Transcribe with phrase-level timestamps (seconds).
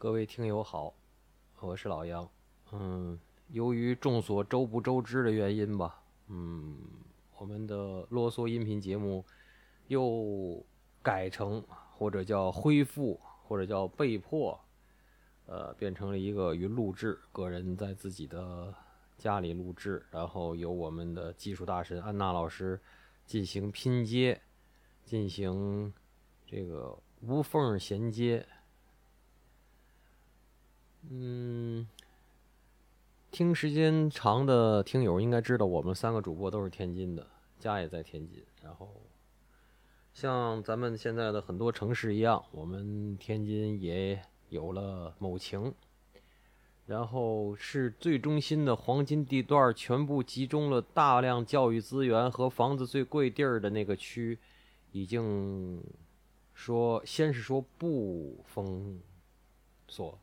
[0.00, 0.94] 各位听友好，
[1.60, 2.26] 我是老杨。
[2.72, 6.74] 嗯，由于众所周不周知的原因吧，嗯，
[7.36, 9.22] 我们的啰嗦音频节目
[9.88, 10.64] 又
[11.02, 11.62] 改成
[11.92, 14.58] 或者叫恢复或者叫被迫，
[15.44, 18.74] 呃，变成了一个云录制，个人在自己的
[19.18, 22.80] 家里录制，然后由我们的技术大神安娜老师
[23.26, 24.40] 进行拼接，
[25.04, 25.92] 进行
[26.46, 28.46] 这个无缝衔接。
[31.08, 31.86] 嗯，
[33.30, 37.26] 听时间长的听友应该知道，我们三个主播都是天津的，
[37.58, 38.44] 家也在天津。
[38.62, 38.92] 然后，
[40.12, 45.74] 像咱们现在的很多城市一样，我们天津也有了某情。
[46.86, 54.36] 然后是最中心的黄金地段，全部集中了大量教育资源和房子最贵地儿的那个区，
[54.90, 55.80] 已经
[56.52, 59.00] 说先是说不封
[59.86, 60.18] 锁。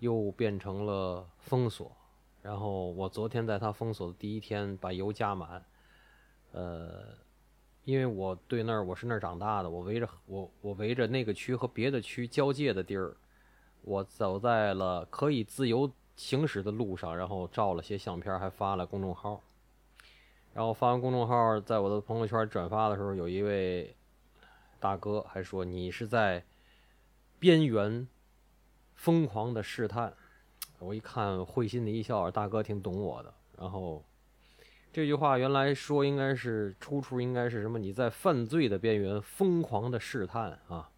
[0.00, 1.90] 又变成了封锁，
[2.40, 5.64] 然后我昨天在他封锁的第一天把油加满，
[6.52, 7.16] 呃，
[7.84, 13.16] 因为我对那儿我是那儿长大的，我围着我我围着那个区和别的区交界的地儿，
[13.82, 19.42] 我走在了可以自由行驶的路上，然后照了些相片，还发了公众号，
[20.54, 23.96] 然后发完公众号，在我的朋友圈转发的时候，有一位
[24.78, 26.44] 大哥还说你是在
[27.40, 28.06] 边缘。
[28.98, 30.12] 疯狂的试探，
[30.80, 33.32] 我一看会心的一笑，大哥挺懂我的。
[33.56, 34.04] 然后
[34.92, 37.78] 这句话原来说应该是出处应该是什么？
[37.78, 40.90] 你在犯罪的边缘疯狂的试探啊！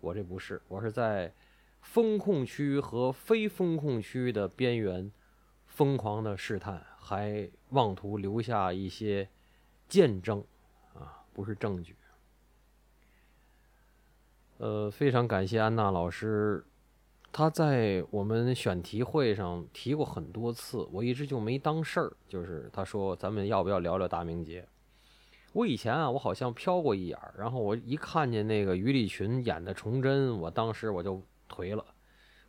[0.00, 1.32] 我这不是，我是在
[1.82, 5.12] 风控区和非风控区的边缘
[5.68, 9.28] 疯狂的试探，还妄图留下一些
[9.88, 10.44] 见证
[10.94, 11.94] 啊，不是证据。
[14.58, 16.66] 呃，非常感谢安娜老师。
[17.36, 22.10] 他在我们选题会上提过很多次，我一直就没当事儿。
[22.26, 24.66] 就是他说咱们要不要聊聊大明节？
[25.52, 31.84] 我以前啊，我好像瞟过一眼儿，然后我一看见那个于立群演的崇祯，我当时我就颓了，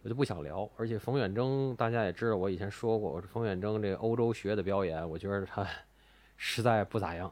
[0.03, 0.69] 我就不想聊。
[0.77, 5.67] 而且冯远征大家也知道，我以前说过，我是冯远征这欧洲学的表演，我觉得他
[6.37, 7.29] 实在不咋样。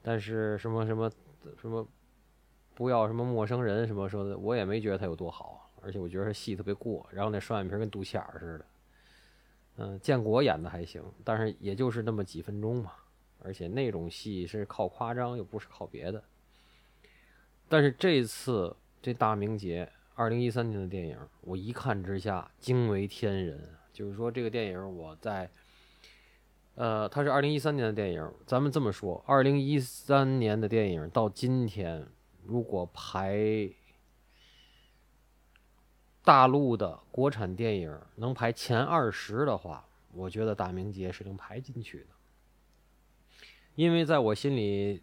[0.00, 1.10] 但是什么什么
[1.60, 1.84] 什么
[2.72, 5.65] 不要什么陌生人什么说的，我也没觉得他有多好。
[5.86, 8.66] 而且我觉得戏特别过，然后那双眼皮跟肚脐眼似的。
[9.76, 12.90] 嗯，建国演的还行，但是也就是那么几分钟嘛。
[13.38, 16.24] 而且那种戏是靠夸张，又不是靠别的。
[17.68, 23.60] 但是这次这大明节，二零一三年的电影，我一看之下惊为天人。
[23.92, 25.48] 就是说这个电影我在，
[26.74, 28.28] 呃，它是二零一三年的电影。
[28.44, 32.04] 咱们这么说，二零一三年的电影到今天，
[32.42, 33.70] 如果排。
[36.26, 42.06] 大陆的国产电影能排前二十的话，我觉得《大明节》是能排进去的。
[43.76, 45.00] 因为在我心里，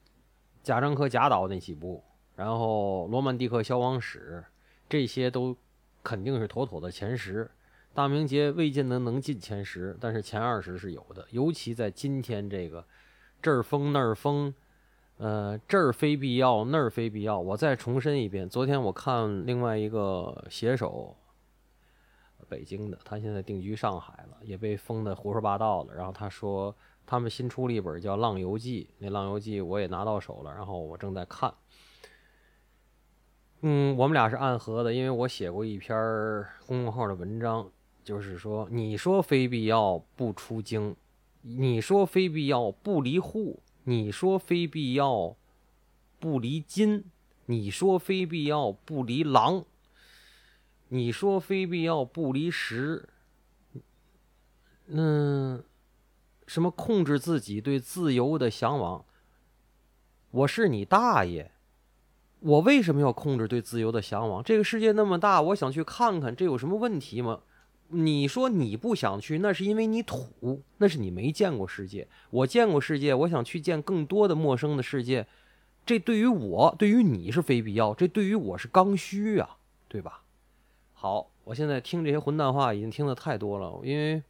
[0.61, 2.03] 贾樟柯贾导那几部，
[2.35, 4.43] 然后《罗曼蒂克消亡史》
[4.89, 5.55] 这些都
[6.03, 7.45] 肯定是妥妥的前十。
[7.93, 11.25] 《大明节》未见得能进前十，但是前二十是有的。
[11.29, 12.85] 尤其在今天这个
[13.41, 14.53] 这儿封那儿封。
[15.17, 17.39] 呃，这儿非必要，那儿非必要。
[17.39, 21.15] 我再重申一遍，昨天我看另外一个写手，
[22.49, 25.93] 北京的，他现在定居上海了，也被封的胡说八道了。
[25.93, 26.75] 然后他说，
[27.05, 31.53] 他们新出了一本叫《浪游记》，那《浪游记》我也拿到手了，然后我正在看。
[33.61, 35.95] 嗯，我们俩是暗合的，因为我写过一篇
[36.65, 37.71] 公众号的文章，
[38.03, 40.93] 就是说，你说非必要不出京，
[41.43, 43.61] 你说非必要不离户。
[43.85, 45.35] 你说非必要
[46.19, 47.05] 不离金，
[47.47, 49.65] 你说非必要不离狼，
[50.87, 53.09] 你说非必要不离石，
[54.85, 55.61] 那
[56.47, 59.05] 什么控制自己对自由的向往？
[60.31, 61.51] 我是你大爷！
[62.39, 64.43] 我为什么要控制对自由的向往？
[64.43, 67.41] 这个世界那么大，我想去看看，这有什么问题吗？
[67.93, 72.07] 你说你不想去，那是因为你土，那是你没见过世界。
[72.31, 75.25] 我见过世界，我想去见更多的陌生的世界。
[75.85, 79.57] 这对于我，对于你是非必要，这对于我是刚需啊，
[79.87, 80.23] 对吧？
[80.93, 84.23] 好，我现在听这些混蛋话已经听得太多了，因为，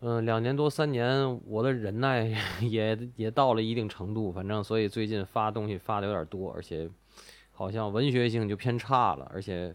[0.00, 6.88] 嗯，两年多三年，我的忍耐 也也到了一定程度，反正所以最近发东西发的有点多，而且
[7.52, 9.74] 好像文学性就偏差了，而且。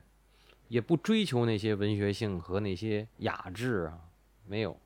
[0.72, 4.00] 也不追求那些文学性和那些雅致啊，
[4.48, 4.80] 没有。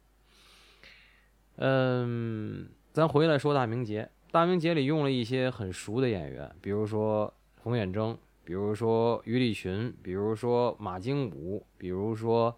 [1.57, 12.57] 嗯，咱回来说大明节，大明节里用了一些很熟的演员，比如说冯远征比如说于立群，比如说马经武，比如说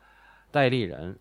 [0.49, 1.19] 戴立忍。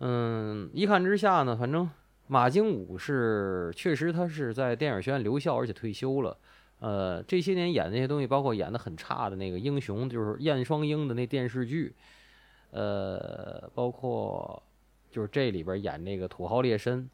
[0.00, 1.88] 嗯，一看之下呢，反正
[2.26, 6.36] 马经武是确实他是在电影学院留校，而且退休了。
[6.82, 11.94] 呃，这些年演那些东西，包括演的很差的那个英雄，就是燕双鹰的那电视剧，
[12.72, 14.60] 呃，包括
[15.08, 17.06] 就是这里边演那个土豪劣绅，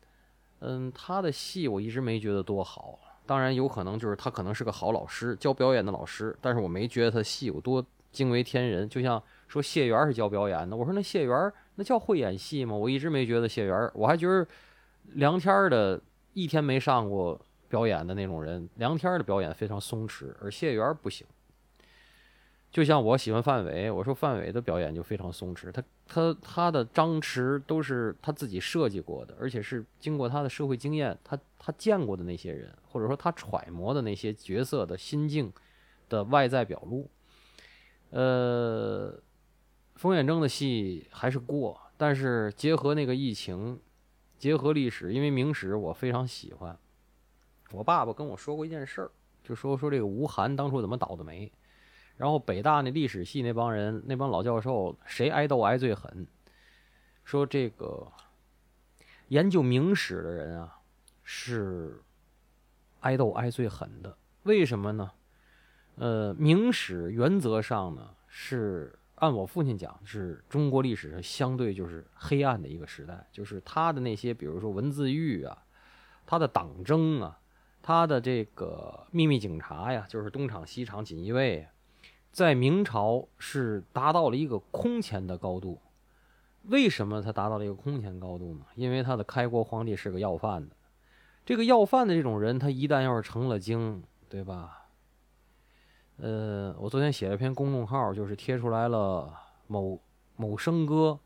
[0.61, 2.99] 嗯，他的戏我一直没觉得多好。
[3.27, 8.89] 当然有可能就是他可能是个好老师，教表演的老师，但是我没觉得他戏有多惊为天人。
[8.89, 12.75] 就像说谢元是教表演的，我说那谢元那叫会演戏吗？
[12.75, 14.47] 我一直没觉得谢元，我还觉得
[15.13, 16.01] 梁天的
[16.33, 17.39] 一天没上过。
[17.69, 21.27] 表演的那种人，梁天的表演非常松弛，而谢元不行。
[22.71, 35.51] 就像我喜欢范伟，我说范伟的表演就非常松弛，他他他的张弛都是他自己设计过的，而且是经过他的社会经验，他他见过的那些人，或者说他揣摩的那些角色的心境
[36.11, 37.09] 的外在表露。
[38.11, 39.19] 呃，
[39.95, 43.81] 冯远征的戏还是过，但是结合那个疫情，
[44.39, 46.79] 结合历史，因为明史我非常喜欢。
[47.73, 49.11] 我爸爸跟我说过一件事儿，
[49.45, 51.53] 就说说这个吴晗当初怎么倒的霉，
[52.17, 56.27] 然后北大那历史系那帮人那帮老教授谁挨斗挨最狠？
[57.25, 58.11] 说这个
[59.29, 60.81] 研究明史的人啊
[61.23, 62.03] 是
[63.01, 65.11] 挨斗挨最狠的，为什么呢？
[65.97, 75.65] 呃，明史原则上呢是按我父亲讲是中国历史上相对就是黑暗的一个时代，就是他的那些比如说文字狱啊，
[76.25, 77.39] 他的党争啊。
[77.89, 81.67] 他的这个秘密警察呀，就是东厂、西厂、锦衣卫，
[82.31, 85.81] 在明朝是达到了一个空前的高度。
[86.65, 88.67] 为什么他达到了一个空前高度呢？
[88.75, 90.77] 因为他的开国皇帝是个要饭的。
[91.47, 94.89] 这个要饭的这种人，他一旦要是成了精，对吧？
[96.19, 99.33] 呃，我昨天写了篇公众号，就是贴出来了
[99.67, 99.99] 某
[100.37, 101.19] 某生哥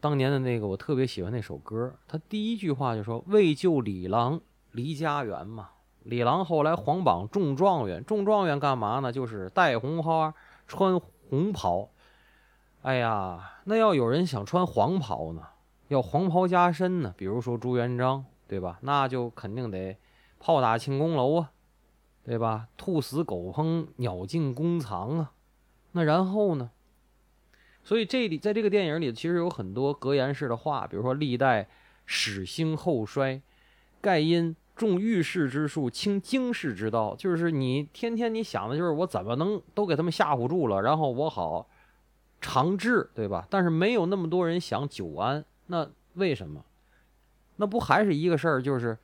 [0.00, 4.38] 当年的那个我特别喜欢那首歌，他第一句话就说：“为救李郎。”
[4.72, 5.70] 离家园嘛，
[6.04, 9.12] 李郎后来皇榜中状元，中状元干嘛呢？
[9.12, 10.32] 就是戴红花，
[10.66, 10.98] 穿
[11.28, 11.90] 红袍。
[12.82, 15.42] 哎呀，那要有人想穿黄袍呢，
[15.88, 18.78] 要黄袍加身呢，比如说朱元璋，对吧？
[18.82, 19.98] 那就肯定得
[20.38, 21.50] 炮打庆功楼啊，
[22.24, 22.68] 对吧？
[22.76, 25.32] 兔死狗烹，鸟尽弓藏啊。
[25.92, 26.70] 那然后呢？
[27.82, 31.68] 所以这里在这个电影里，其实有很多格言式的话，比如说历代
[32.06, 33.42] 始兴后衰，
[34.00, 34.56] 盖因。
[34.78, 41.68] 重遇事之术，轻经世之道，就是你天天你想的就是我怎么能都给他们吓唬住了，然后我好
[42.40, 43.46] 长治，对吧？
[43.50, 46.64] 但是没有那么多人想久安，那为什么？
[47.56, 48.96] 那不还是一个事儿，就是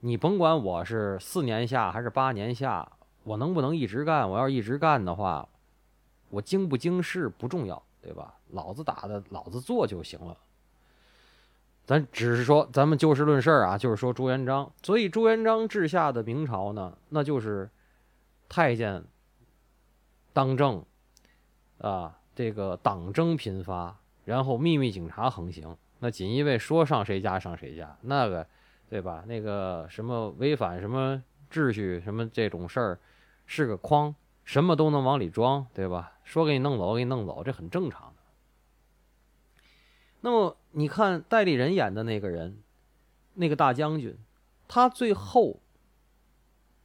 [0.00, 2.90] 你甭管我是四年下还是八年下，
[3.24, 4.28] 我能不能一直干？
[4.28, 5.46] 我要一直干的话，
[6.30, 8.34] 我经不经世不重要，对吧？
[8.52, 10.34] 老子打的，老子做就行了。
[11.88, 14.70] 咱只是说，咱们就事论事儿啊，就是说朱元璋。
[14.82, 17.70] 所以朱元璋治下的明朝呢，那就是
[18.46, 19.02] 太监
[20.34, 20.84] 当政
[21.78, 25.74] 啊，这个党争频发，然后秘密警察横行。
[26.00, 28.46] 那锦衣卫说上谁家上谁家，那个
[28.90, 29.24] 对吧？
[29.26, 32.98] 那个什么违反什么秩序什么这种事儿，
[33.46, 34.14] 是个筐，
[34.44, 36.12] 什么都能往里装，对吧？
[36.22, 38.12] 说给你弄走，给你弄走，这很正常。
[40.20, 40.56] 那么。
[40.72, 42.62] 你看代理人演的那个人，
[43.34, 44.16] 那个大将军，
[44.68, 45.60] 他最后，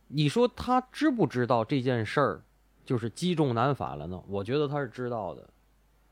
[0.08, 2.42] 你说他知不知道这件事儿
[2.86, 4.24] 就是积重难返了呢？
[4.28, 5.48] 我觉得他是知道的。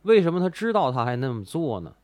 [0.02, 1.96] 为什么他知道他还那么做呢？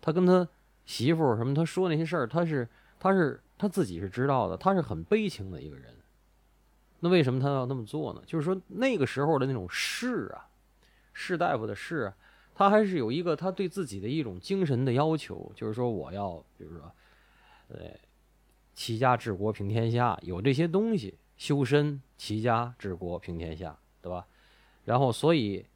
[0.00, 0.48] 他跟他
[0.86, 2.66] 媳妇什么，他说那些事儿，他是
[2.98, 5.94] 他是他自己是知道的，他是很悲情的一个人。
[7.00, 8.22] 那为什么他要那么做呢？
[8.26, 10.48] 就是说那个时候的那种士啊，
[11.12, 12.12] 士大夫的士。
[12.58, 16.90] 他还是有一个他对自己的一种精神的要求，就是说我要，比如说，
[17.68, 17.90] 呃，
[18.74, 24.26] 齐家治国平天下，有这些东西，修身齐家治国平天下，对吧？
[24.86, 25.66] 然后，所以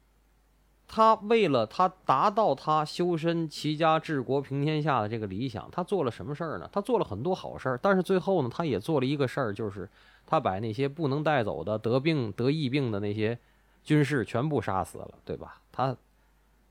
[0.87, 6.67] 他为了他达到他修身齐家治国平天下的这个理想，他做了什么事儿呢？
[6.73, 9.87] 他做了很多好事儿，但是最后呢，他也做了一个事儿，就是
[10.25, 13.37] 他把那些不能带走的得病得疫病的那些
[13.83, 15.61] 军士全部杀死了，对吧？
[15.71, 15.95] 他。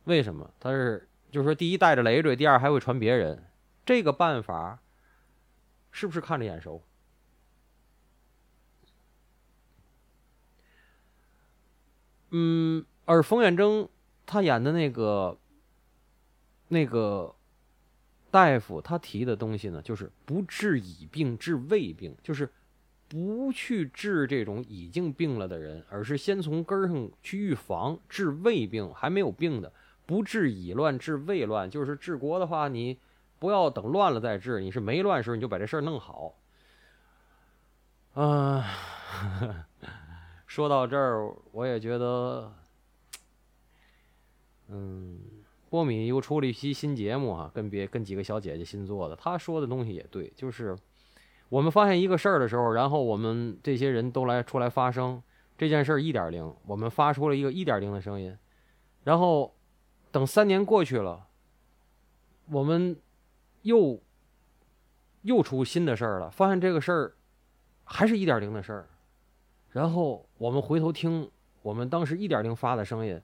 [0.05, 3.45] 为什么他是就是说，第一带着累赘，第二还会传别人，
[3.85, 4.81] 这个办法
[5.91, 6.83] 是不是看着眼熟？
[12.31, 13.89] 嗯，而冯远征
[14.25, 15.37] 他演的那个
[16.69, 17.35] 那个
[18.31, 22.49] 大夫，他提的东西呢，就是不治已病，治未病，就是
[23.09, 29.73] 不去治这种已经病了的人，而是先从根上去预防，治未病还没有病的，
[30.11, 31.71] 不治已乱，治未乱。
[31.71, 32.99] 就是治国的话，你
[33.39, 36.35] 不要等乱了再治，你是没乱时候你就把这事儿弄好。
[38.15, 38.65] 啊，
[40.49, 42.53] 说到这儿，我也觉得，
[44.67, 45.21] 嗯，
[45.69, 50.77] 波米又出了一期新节目啊，跟别跟几个小姐姐新做的，他说的东西也对，就是
[51.49, 55.23] 我们发现一个事儿的时候，然后我们这些人都来出来发声，
[55.57, 58.37] 这件事儿一点零，我们发出了一个一点零的声音，
[59.05, 59.55] 然后
[60.11, 61.27] 等三年过去了，
[62.51, 62.97] 我们
[63.63, 64.01] 又
[65.23, 67.15] 又出新的事儿了，发现这个事儿。
[67.93, 68.89] 还是一点零的事儿，
[69.71, 71.29] 然后我们回头听
[71.61, 73.21] 我们当时一点零发的声音，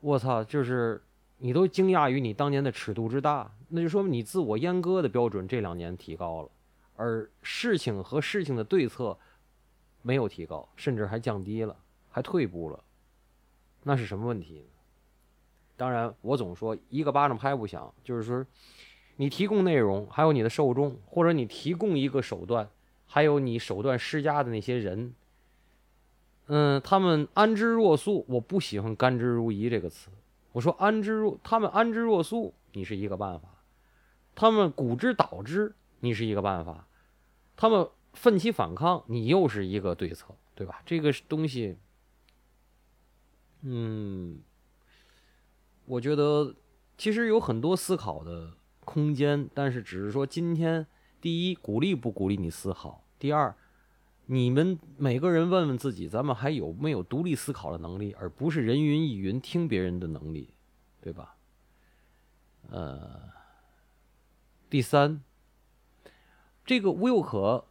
[0.00, 1.04] 我操，就是
[1.36, 6.48] 你都惊讶于你当年的尺度之大，那就说明你自我阉割的标准这两年提高了，
[6.96, 9.18] 而事情和事情的对策
[10.00, 11.76] 没有提高，甚至还降低了，
[12.10, 12.82] 还退步了，
[13.82, 14.73] 那是什么问题呢？
[15.76, 18.44] 当然，我总说一个巴掌拍不响，就是说
[19.16, 22.68] 你提供内容，还有你的受众，或者你提供一个手段。
[23.06, 25.14] 还有你手段施加的那些人，
[26.46, 28.24] 嗯，他们安之若素。
[28.28, 30.10] 我不喜欢“甘之如饴”这个词。
[30.50, 33.46] 我说安之若，他们安之若素，你是一个办法；
[34.34, 36.86] 他们鼓之导之，你是一个办法；
[37.54, 40.82] 他们奋起反抗，你又是一个对策，对吧？
[40.84, 41.76] 这个东西，
[43.62, 44.40] 嗯，
[45.86, 46.54] 我觉得
[46.96, 50.86] 其实有很多思考的空间，但是只是说今天，
[51.20, 53.04] 第一，鼓励不鼓励你思考。
[53.18, 53.54] 第二，
[54.26, 60.54] 你们每个人问问自己，咱们还有没有独立思考的能力，而不是人云亦云听别人的能力，
[61.00, 61.36] 对吧？
[62.70, 63.30] 呃，
[64.70, 65.22] 第三，
[66.64, 67.66] 这个吴又可，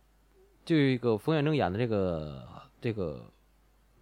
[0.64, 2.48] 这个冯远征演的这个
[2.80, 3.32] 这个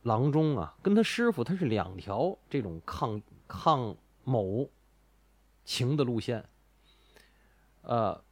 [0.04, 4.70] 郎中啊，跟他师傅他是两条这种抗抗某
[5.64, 6.46] 情的路线，
[7.82, 8.24] 呃。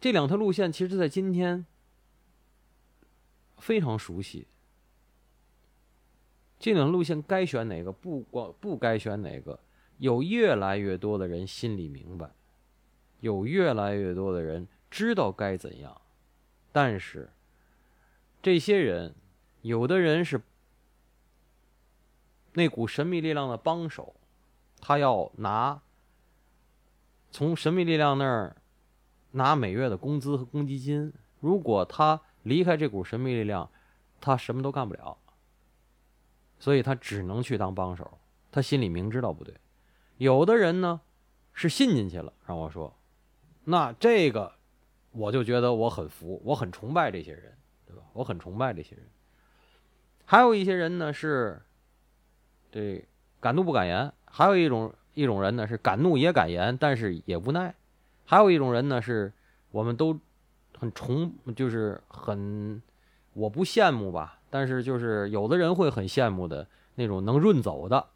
[0.00, 1.64] 这两条路线其实，在今天
[3.58, 4.48] 非常熟悉。
[6.58, 9.60] 这两路线该选哪个，不光不该选哪个，
[9.98, 12.28] 有越来越多的人心里明白，
[13.20, 16.00] 有越来越多的人知道该怎样。
[16.72, 17.30] 但是，
[18.42, 19.14] 这些人，
[19.60, 20.42] 有的人是
[22.52, 24.14] 那股神秘力量的帮手，
[24.80, 25.80] 他要拿
[27.30, 28.56] 从神秘力量那儿。
[29.34, 33.70] 拿每月的工资和公积金，如果他离开这股神秘力量，
[34.20, 35.16] 他什么都干不了，
[36.58, 38.18] 所以他只能去当帮手。
[38.50, 39.56] 他心里明知道不对。
[40.18, 41.00] 有的人呢，
[41.54, 42.30] 是信进去了。
[42.44, 42.94] 让我说，
[43.64, 44.52] 那这个
[45.12, 47.56] 我就觉得我很服，我很崇拜这些人，
[47.86, 48.02] 对吧？
[48.12, 49.08] 我很崇拜这些人。
[50.26, 51.62] 还有一些人呢，是
[52.72, 53.04] 对
[53.38, 57.72] 敢怒不敢言；还有一种一种人呢，是敢怒也敢言，但是也无奈。
[58.24, 59.32] 还有一种人呢，是
[59.70, 60.18] 我们都
[60.78, 62.82] 很崇，就是很
[63.34, 68.06] 我不羡慕吧，但是就是有的人会很羡慕的那种能润走的。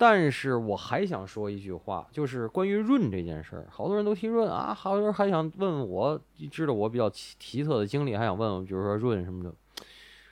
[0.00, 9.52] 但是我还想说一句话，就是关于润这件事儿，好多人都提润啊，好多人还想问我，知道我比较奇奇特的经历，还想问我，比如说润什么的，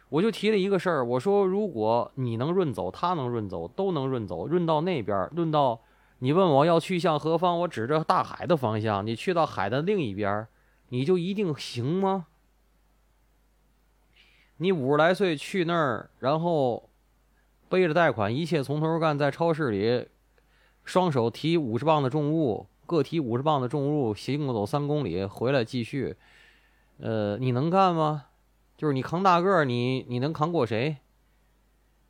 [0.09, 5.81] 我就提了一个事儿，我说如果你能润走，他能润走，都能润走，润到那边，润到。
[6.21, 9.07] 你问我要去向何方，我指着大海的方向。
[9.07, 10.47] 你去到海的另一边，
[10.89, 12.27] 你就一定行吗？
[14.57, 16.89] 你五十来岁去那儿，然后
[17.69, 20.09] 背着贷款，一切从头干，在超市里
[20.85, 26.17] 双手提五十磅的重物，各提五十磅的重物，行走三公里，回来继续。
[26.99, 28.27] 呃，你能干吗？
[28.77, 30.99] 就是你扛大个，你你能扛过谁？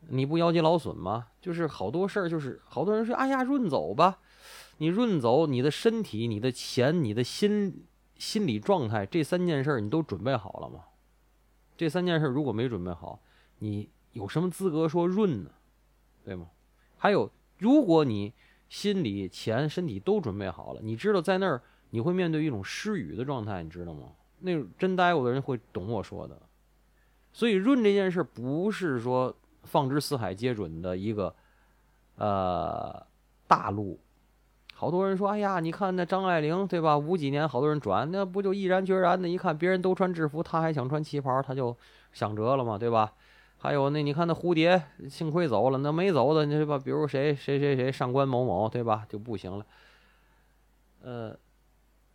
[0.09, 1.29] 你不腰肌劳损吗？
[1.41, 4.19] 就是好多事儿，就是好多人说：“哎呀，润走吧，
[4.79, 7.85] 你润走，你的身体、你的钱、你的心
[8.17, 10.85] 心理状态，这三件事你都准备好了吗？
[11.77, 13.21] 这三件事如果没准备好，
[13.59, 15.51] 你有什么资格说润呢？
[16.25, 16.51] 对吗？
[16.97, 18.33] 还有，如果你
[18.69, 24.09] 心理、钱、身体都准备好了，你知道在那儿你会面对一种失语的状态，你知道吗？
[24.41, 26.41] 那真呆过的人会懂我说的。
[27.37, 29.37] 所以润这件事不是说。
[29.69, 31.35] 放之四海皆准的一个，
[32.19, 33.05] 呃，
[33.49, 33.99] 大路。
[34.73, 36.97] 好多人说：“哎呀，你看那张爱玲，对吧？
[36.97, 39.29] 五几年，好多人转，那不就毅然决然的？
[39.29, 41.77] 一看别人都穿制服，他还想穿旗袍，他就
[42.13, 43.13] 想辙了嘛，对吧？
[43.59, 46.79] 还有那，你看那蝴蝶，幸亏走了，那没走的，你吧？
[46.79, 49.05] 比如谁谁谁谁上官某某，对吧？
[49.09, 49.67] 就不行了。
[51.03, 51.37] 呃，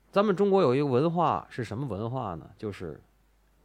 [0.10, 2.50] 咱们中国有一个文化是什么文化呢？
[2.58, 2.98] 就是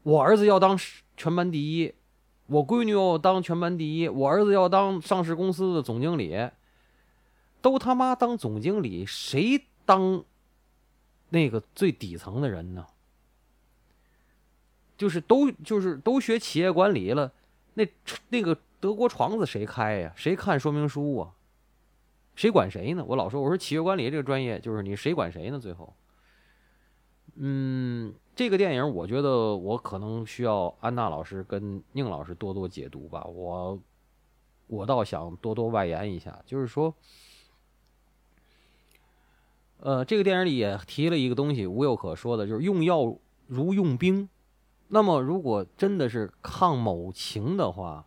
[0.06, 0.78] 我儿子要当
[1.16, 1.92] 全班第一，
[2.46, 6.48] 我闺女要当全班第一，我儿子要当上市公司的总经理。
[7.60, 10.24] 都他妈当总经理，谁当
[11.30, 12.86] 那个最底层的人呢？
[14.96, 17.32] 就是都就是都学企业管理了，
[17.74, 17.84] 那
[18.28, 20.12] 那个德国床子谁开呀？
[20.14, 21.34] 谁看说明书啊？
[22.36, 23.04] 谁管谁呢？
[23.04, 25.58] 我老说，我说企业管理这个专业，就是你谁管谁呢？
[25.58, 25.92] 最后，
[27.34, 33.24] 嗯，这个电影我觉得我可能需要安娜老师跟宁老师多多解读吧。
[33.24, 33.82] 我
[34.66, 36.94] 我倒想多多外延一下，就是说。
[39.78, 43.16] 呃，这个电影里也提了一个东西，无有可说的，就是用药
[43.46, 44.28] 如用兵。
[44.88, 48.06] 那么，如果真的是抗某情的话，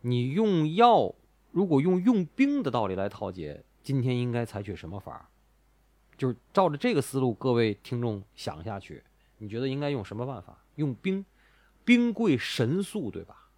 [0.00, 1.14] 你用药，
[1.50, 5.30] 如果用用兵的道理来套解，今天应该采取什么法？
[6.16, 9.02] 就是照着这个思路，各位听众想下去，
[9.38, 10.64] 你觉得应该用什么办法？
[10.76, 11.24] 用兵，
[11.84, 13.48] 兵贵神速，对吧？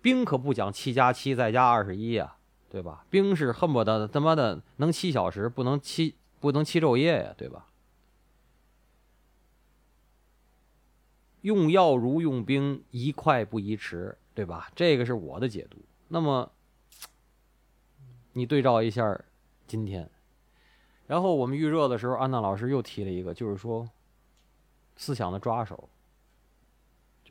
[0.00, 2.34] 兵可不讲七加七再加二十一呀。
[2.70, 3.06] 对吧？
[3.08, 7.66] 兵是恨不得他妈的能七小时，不能七不能七昼夜呀，对吧？
[11.40, 14.70] 用药如用兵，宜快不宜迟，对吧？
[14.76, 15.78] 这个是我的解读。
[16.08, 16.52] 那么，
[18.34, 19.18] 你对照一下
[19.66, 20.10] 今天，
[21.06, 23.88] 然后我们预热的时候，安娜老师又提了一个，就是说
[24.98, 25.88] 思想的抓手。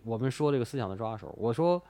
[0.04, 1.84] 我们说这个思想的抓手，我说。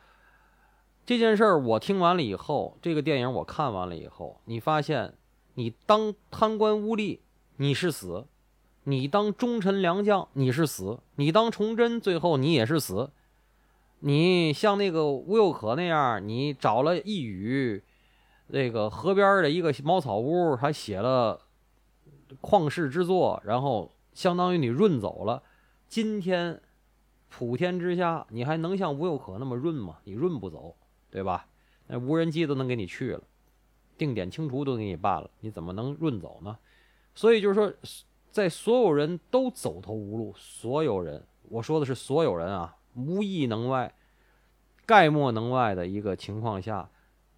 [1.05, 5.13] 这件事儿我听完了以后，这个电影我看完了以后，你发现，
[5.53, 7.19] 你当贪官污吏
[7.55, 8.25] 你是死，
[8.83, 13.09] 你当忠臣良将你是死，你当崇祯最后你也是死，
[13.99, 17.81] 你像那个吴又可那样，你找了一语，
[18.47, 21.39] 那个河边的一个茅草屋，还写了
[22.41, 25.41] 旷世之作，然后相当于你润走了。
[25.87, 26.61] 今天
[27.29, 29.97] 普天之下，你还能像吴又可那么润吗？
[30.03, 30.75] 你润不走。
[31.09, 31.47] 对吧？
[31.87, 33.23] 那无人机都能给你去了，
[33.97, 36.59] 定点清除都给你办了，你怎么能润走呢？
[37.15, 37.73] 所以就是说，
[38.29, 43.95] 在所有人都走投无路，所有人，我说的是所有人啊，无一能外，
[44.85, 46.87] 概莫能外的一个情况下，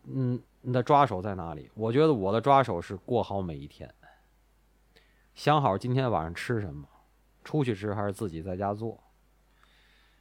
[0.05, 1.69] 嗯，你的抓手在哪里？
[1.75, 3.93] 我觉得我的抓手是过好每一天，
[5.35, 6.87] 想好今天晚上吃什么，
[7.43, 8.99] 出去吃还是自己在家做。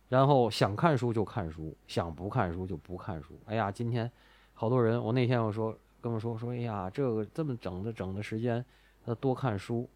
[0.09, 3.39] 然后想看书就看书，想不看书就不看书。
[3.45, 4.11] 哎呀，今天
[4.55, 8.65] 好多人，我那天我说跟我说说，哎呀，这个这么整的整的时间，
[9.05, 9.89] 他多看书，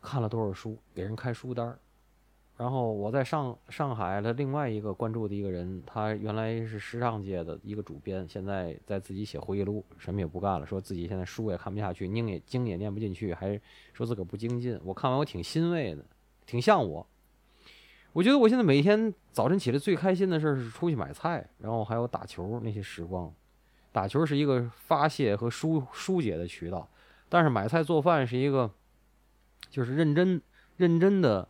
[0.00, 1.78] 看了多少书，给人开书单儿。
[2.58, 13.60] 然后我在上上海的另外一个关注的一个人，他原来是时尚界的一个主编，现在在自己写回忆录，什么也不干了，说自己现在书也看不下去，念也经也念不进去，还
[13.92, 14.78] 说自个儿不精进。
[14.84, 16.04] 我看完我挺欣慰的，
[16.46, 17.06] 挺像我。
[18.12, 23.32] 我觉得我现在每天早晨起来最开心的事是出去买菜，然后还有打球那些时光。
[23.90, 26.88] 打球是一个发泄和疏疏解的渠道，
[27.28, 28.70] 但是买菜做饭是一个，
[29.70, 30.40] 就是认真、
[30.76, 31.48] 认真的、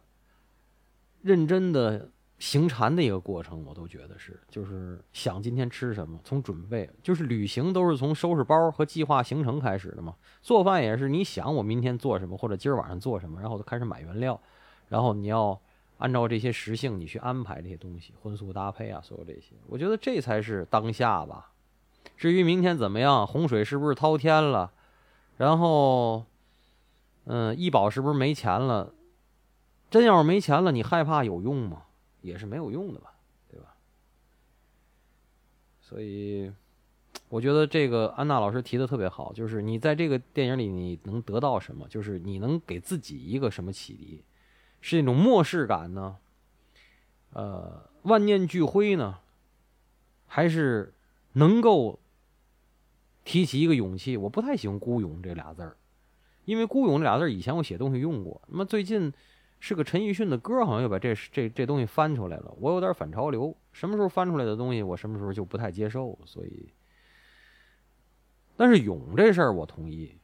[1.22, 3.64] 认真的行禅的一个过程。
[3.64, 10.14] 我都觉得是，就是想今天吃什么，从准备，就是旅行都是从收拾包和计划行程开始的嘛。
[10.42, 14.40] 做饭也是，你想我明天做什么，或者今儿晚上做什么，然后就开始买原料，
[14.88, 15.60] 然后你要。
[15.98, 21.52] 按照这些时性，你去安排这些东西，荤素搭配啊，所有这些，我觉得这才是当下吧。
[22.16, 24.72] 至于明天怎么样，洪水是不是滔天了，
[25.36, 26.24] 然后，
[27.26, 28.92] 嗯，医保是不是没钱了？
[29.92, 31.82] 真要是没钱了，你害怕有用吗？
[32.22, 33.12] 也是没有用的吧，
[33.50, 33.74] 对吧？
[35.82, 36.50] 所以，
[37.28, 41.86] 我觉得这个安娜老师提的特别好，就是你在这个电影里你能得到什么？
[41.88, 44.24] 就是你能给自己一个什么启迪？
[44.80, 46.16] 是那种漠视感呢，
[47.34, 49.18] 呃，万念俱灰呢，
[50.26, 50.94] 还是
[51.34, 52.00] 能够
[53.24, 54.16] 提起一个勇气？
[54.16, 55.76] 我不太喜欢“孤勇”这俩字儿，
[56.46, 58.40] 因为“孤勇”这俩字儿以前我写东西用过。
[58.48, 59.12] 那么最近
[59.64, 62.52] 是个陈奕迅的歌，好像又把这这这东西翻出来了。
[62.58, 66.18] 我有点反潮流，什么时候翻出来的东西，我什么时候就不太接受。
[66.24, 66.70] 所以，
[68.56, 70.18] 但是勇这事儿我同意，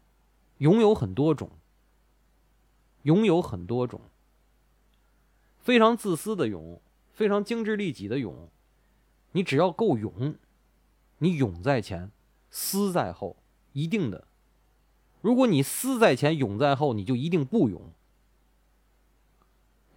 [0.56, 1.52] 勇有很多种，
[3.02, 4.00] 勇有很多种。
[5.60, 8.50] 非常自私的勇，非常精致利己的勇，
[9.30, 10.34] 你只要够勇，
[11.18, 12.10] 你勇在前，
[12.50, 13.36] 私在后，
[13.72, 14.26] 一定的。
[15.20, 17.92] 如果你私在前，勇在后，你就一定不勇。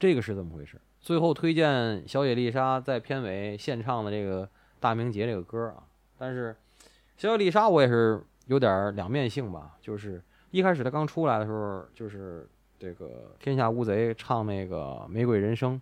[0.01, 0.81] 这个是怎么回事？
[0.99, 4.43] 最后推荐小野丽莎在片尾献唱的这个
[4.79, 5.83] 《大明节》这个歌啊，
[6.17, 6.55] 但是
[7.17, 15.75] 小野丽莎我也是有点两面性吧，就是一开始她刚出来的时候，就是这个天下无贼唱那个《玫瑰人生》，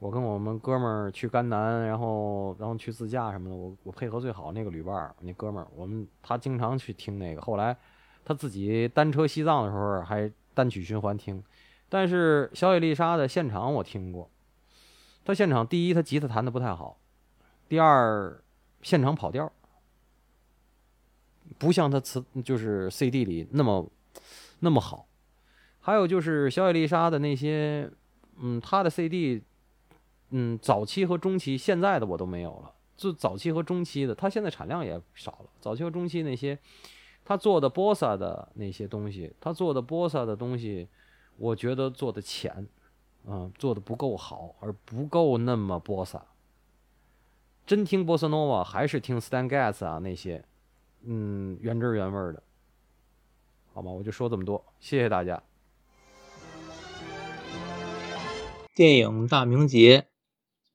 [0.00, 7.76] 我跟我们哥们儿去甘南，然后然后去自驾什么的，我我配合最好那个旅伴儿，那哥们儿，我们他经常去听那个，后来
[8.24, 11.40] 他自己单车西藏的时候还单曲循环听。
[11.88, 14.30] 但是小野丽莎的现场我听过，
[15.24, 16.98] 她现场第一她吉他弹的不太好，
[17.68, 18.42] 第二
[18.82, 19.52] 现场跑调。
[21.58, 23.88] 不像他词就是 CD 里那么
[24.58, 25.06] 那么好，
[25.80, 27.88] 还有就是小野丽莎的那些，
[28.40, 29.40] 嗯，他的 CD，
[30.30, 32.72] 嗯，早期和中期，现在的我都没有了。
[32.96, 35.50] 就早期和中期的，他现在产量也少了。
[35.60, 36.58] 早期和中期那些，
[37.24, 40.88] 他做的 Bossa 的那些东西，他做的 Bossa 的东西，
[41.36, 42.66] 我觉得做的浅，
[43.26, 46.24] 嗯，做的不够好，而不够那么波萨。
[47.66, 50.44] 真听波萨诺瓦还是听 Stan Getz 啊那些。
[51.08, 52.42] 嗯，原汁原味的，
[53.72, 53.90] 好吗？
[53.92, 55.42] 我就说这么多，谢谢大家。
[58.74, 60.00] 电影《大明劫》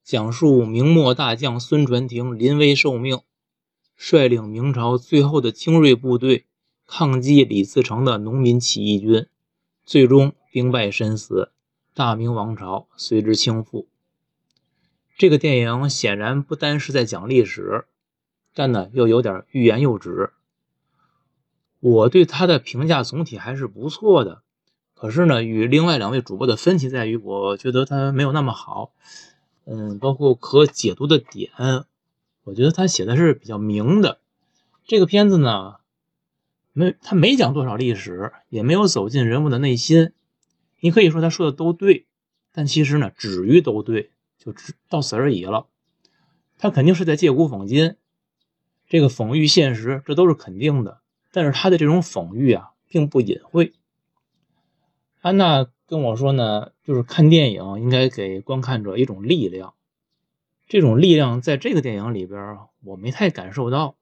[0.03, 3.21] 讲述明末大将孙传庭临危受命，
[3.95, 6.45] 率领明朝最后的精锐部队
[6.85, 9.27] 抗击李自成的农民起义军，
[9.85, 11.49] 最终兵败身死，
[11.95, 13.85] 大明王朝随之倾覆。
[15.17, 17.85] 这个电影显然不单是在讲历史。
[18.53, 20.31] 但呢，又有点欲言又止。
[21.79, 24.41] 我对他的评价总体还是不错的，
[24.93, 28.91] 可是呢，与另外两位主播的分歧在于，我觉得他没有那么好。
[29.63, 31.49] 嗯，包括可解读的点，
[32.43, 34.19] 我觉得他写的是比较明的。
[34.85, 35.75] 这个片子呢，
[36.73, 40.11] 没他没讲多少历史，也没有走进人物的内心。
[40.81, 42.07] 你可以说他说的都对，
[42.51, 45.67] 但其实呢，止于都对，就只到此而已了。
[46.57, 47.95] 他肯定是在借古讽今。
[48.89, 50.99] 这个讽喻现实，这都是肯定的。
[51.31, 53.73] 但是他的这种讽喻啊，并不隐晦。
[55.21, 59.75] 安娜跟我说呢，就是看电影应该给观看者一种力量。
[60.67, 63.95] 这种力量在这个电影里边，我没太感受到。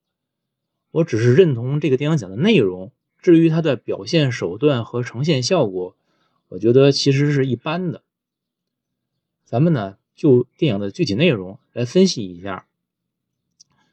[0.92, 2.92] 我只是认同这个电影讲的内容。
[3.20, 5.98] 至于它的表现手段和呈现效果，
[6.50, 8.04] 我觉得其实是一般的。
[9.46, 12.68] 咱们呢，就电影的具体内容来分析一下。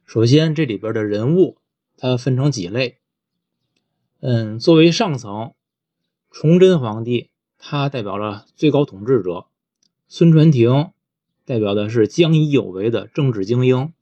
[0.05, 1.59] 首先，这里边的人物，
[1.97, 2.99] 它分成几类。
[4.21, 5.55] 嗯，作为上层，
[6.31, 9.49] 崇祯皇帝，他代表了最高统治者；
[10.09, 10.91] 孙传庭
[11.45, 13.93] 代表的是将以有为的政治精英；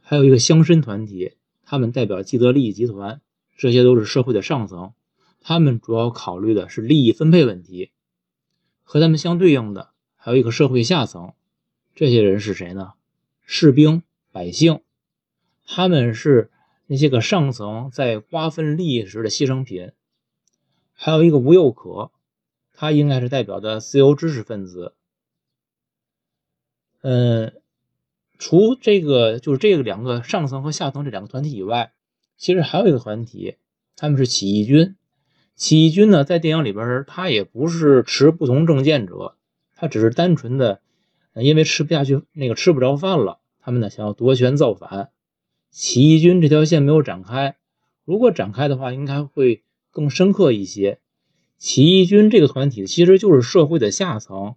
[0.00, 1.32] 还有一个乡绅团体，
[1.64, 3.20] 他们代表既得利益集团，
[3.56, 4.92] 这些都是社会的上层，
[5.42, 7.90] 他们主要考虑的是利益分配问题。
[8.84, 11.32] 和他们相对应的，还有一个社会下层，
[11.94, 12.92] 这些人是谁呢？
[13.44, 14.80] 士兵、百姓。
[15.64, 16.50] 他们是
[16.86, 19.92] 那些个上层在瓜分利益时的牺牲品，
[20.92, 22.10] 还有一个吴又可，
[22.74, 24.94] 他应该是代表的自由知识分子。
[27.00, 27.54] 嗯，
[28.36, 31.94] 除这个就是这个两个上层和下层这两个团体以外，
[32.36, 33.56] 其实还有一个团体，
[33.96, 34.96] 他们是起义军。
[35.54, 39.36] 起义军呢，在电影里边，他也不是持不同政见者，
[39.76, 40.80] 他只是单纯的
[41.34, 45.10] 因为吃不下去那个吃不着饭了，他们呢想要夺权造反。
[45.70, 47.56] 起义军这条线没有展开，
[48.04, 50.98] 如果展开的话，应该会更深刻一些。
[51.56, 54.56] 起义军这个团体其实就是社会的下层，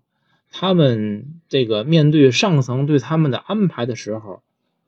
[0.51, 4.41] 他们这个面对上层对他们的安排的时候，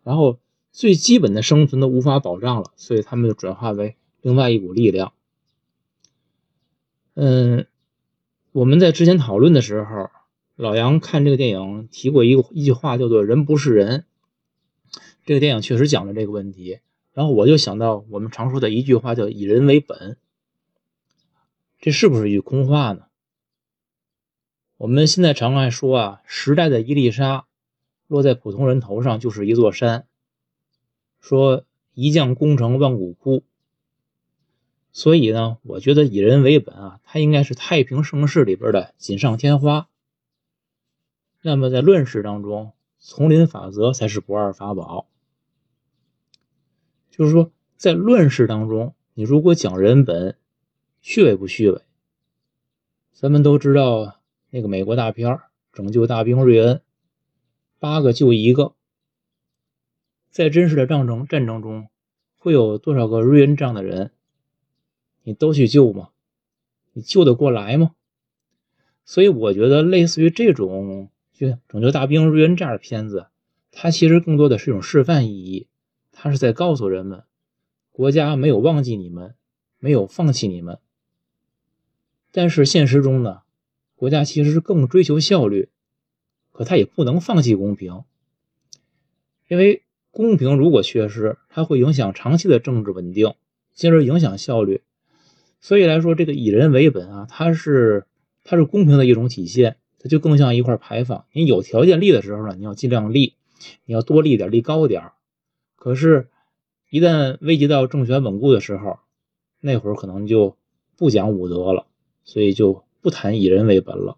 [0.03, 0.39] 然后
[0.71, 5.13] 最基本的生存都无法保障了，所以他们就转化为另外一股力量。
[7.19, 7.65] 嗯，
[8.51, 10.11] 我们在之前讨论的时候，
[10.55, 14.05] 老杨看这个电影提过一个一句话，叫做“人不是人”。
[15.25, 16.79] 这个电影确实讲了这个问题，
[17.13, 20.17] 然后我就想到我们常说的一句话，叫“以人为本”，
[21.81, 23.07] 这是不是一句空话呢？
[24.77, 27.47] 我们现在常爱说啊，时代的一粒沙
[28.05, 30.05] 落在普通人头上就是一座山，
[31.19, 33.41] 说一将功成万骨枯。
[34.97, 39.87] 所以呢，我觉得以人为本啊，它应该是太平盛世里边的锦上添花。
[41.43, 45.07] 那么在乱世当中，丛林法则才是不二法宝。
[47.11, 50.35] 就是说，在乱世当中，你如果讲人本，
[50.99, 51.83] 虚伪不虚伪？
[53.13, 55.29] 咱们都知道那个美国大片
[55.73, 56.77] 《拯救大兵瑞恩》，
[57.77, 58.73] 八个救一个。
[60.31, 61.87] 在真实的战争战争中，
[62.39, 64.09] 会有多少个瑞恩这样的人？
[65.27, 66.11] 你都去救吗？
[66.93, 67.91] 你救得过来吗？
[69.03, 73.27] 所以我觉得，类似于这种就《拯救大兵瑞恩》这样的片子，
[73.69, 75.67] 它其实更多的是一种示范意义。
[76.13, 77.25] 它是在告诉人们，
[77.91, 79.35] 国家没有忘记你们，
[79.79, 80.79] 没有放弃你们，
[82.31, 83.41] 但是现实中呢，
[83.97, 85.67] 国家其实是更追求效率，
[86.53, 88.05] 可他也不能放弃公平，
[89.49, 93.33] 因为公平如果缺失，它会影响长期的政治稳定，
[93.73, 94.83] 进而影响效率。
[95.59, 98.05] 所以来说，这个以人为本啊，它是
[98.43, 101.25] 它是公平的一种体现，它就更像一块牌坊。
[101.33, 103.35] 你有条件立的时候呢，你要尽量立，
[103.85, 105.11] 你要多立点，立高点
[105.75, 106.29] 可是，
[106.89, 108.99] 一旦危及到政权稳固的时候，
[109.59, 110.57] 那会儿可能就
[110.95, 111.87] 不讲武德了。
[112.23, 114.17] 所以就不谈以人为本了。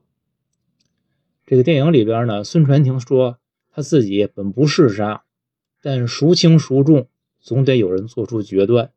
[1.45, 3.37] 这个电影里边呢，孙传庭说
[3.71, 5.25] 他自己本不嗜杀，
[5.79, 7.07] 但孰轻孰重，
[7.39, 8.91] 总得有人做出决断。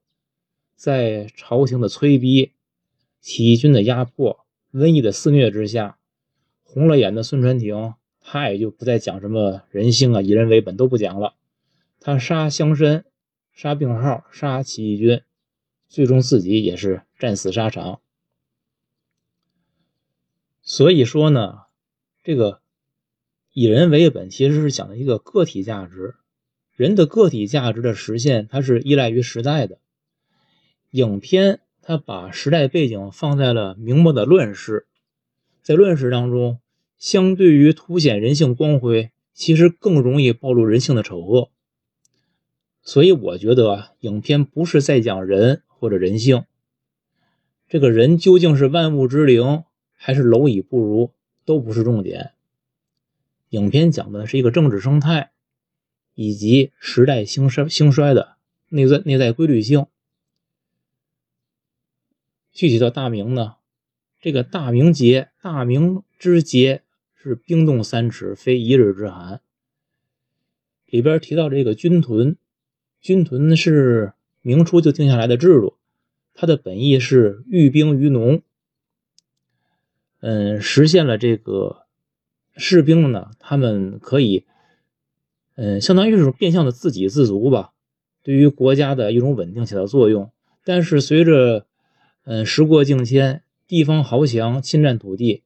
[0.83, 2.55] 在朝廷的催逼、
[3.21, 5.97] 起义军的压迫、瘟疫的肆虐之下，
[6.64, 11.37] 红了眼的孙传庭，他也就不再讲什么人性啊、以人为本都不讲了。
[12.01, 13.05] 他杀乡绅、
[13.53, 15.23] 杀病号、杀起义军，
[15.88, 18.01] 最终自己也是战死沙场。
[20.62, 21.61] 所以说呢，
[22.25, 22.61] 这个
[23.53, 26.16] 以人为本，其实是讲的一个个体价值。
[26.75, 29.79] 人的个体价值的实现，它是依赖于时代的。
[30.92, 34.87] 影片它把时代背景放在了明末的乱世，
[35.62, 36.61] 在乱世当中，
[36.96, 41.50] 相对于凸显人性光辉，其实更容易暴露人性的丑恶。
[42.83, 46.44] 所以我觉得啊，影片不是在讲人或者人性，
[47.68, 49.64] 这个人究竟是万物之灵。
[50.05, 51.12] 还是蝼蚁不如
[51.44, 52.33] 都不是重点。
[53.50, 55.31] 影片讲的是一个政治生态，
[56.16, 58.35] 以及时代兴衰兴衰的
[58.68, 59.87] 内在内在规律性。
[62.53, 63.55] 具体到大明呢，
[64.21, 66.83] 这个大明节，大明之节
[67.15, 69.41] 是冰冻三尺，非一日之寒。
[70.87, 72.37] 里边提到这个军屯，
[73.01, 74.12] 军屯是
[74.43, 75.79] 明初就定下来的制度，
[76.35, 78.43] 它的本意是寓兵于农。
[80.21, 81.87] 嗯，实现了这个
[82.57, 84.45] 士兵呢，他们可以，
[85.57, 87.73] 嗯，相当于是变相的自给自足吧，
[88.23, 90.31] 对于国家的一种稳定起到作用。
[90.62, 91.67] 但是随着，
[92.25, 95.43] 嗯，时过境迁，地方豪强侵占土地，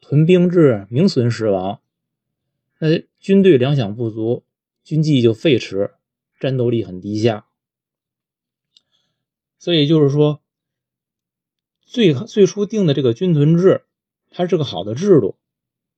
[0.00, 1.80] 屯兵制名存实亡，
[2.78, 4.44] 那军队粮饷不足，
[4.82, 5.92] 军纪就废弛，
[6.38, 7.46] 战斗力很低下。
[9.58, 10.40] 所以就是说，
[11.84, 13.84] 最最初定的这个军屯制。
[14.36, 15.36] 它是个好的制度，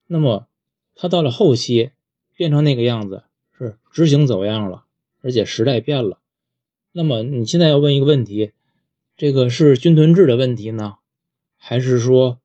[0.06, 0.46] 那么
[0.94, 1.92] 它到了后期
[2.34, 3.24] 变成那个样子，
[3.56, 4.84] 是执行走样了，
[5.22, 6.18] 而且时代变了。
[6.92, 8.52] 那么你现在要问一个问题，
[9.16, 10.98] 这个是军屯制的问题呢，
[11.56, 12.40] 还是说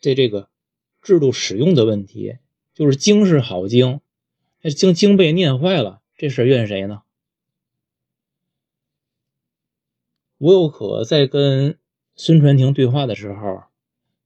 [0.00, 0.48] 这这个
[1.02, 2.38] 制度使用的问题？
[2.72, 4.00] 就是经是好经，
[4.62, 7.02] 那经经被念坏了，这事怨谁呢？
[10.38, 11.78] 吴又可在跟
[12.16, 13.64] 孙传庭对话的时候，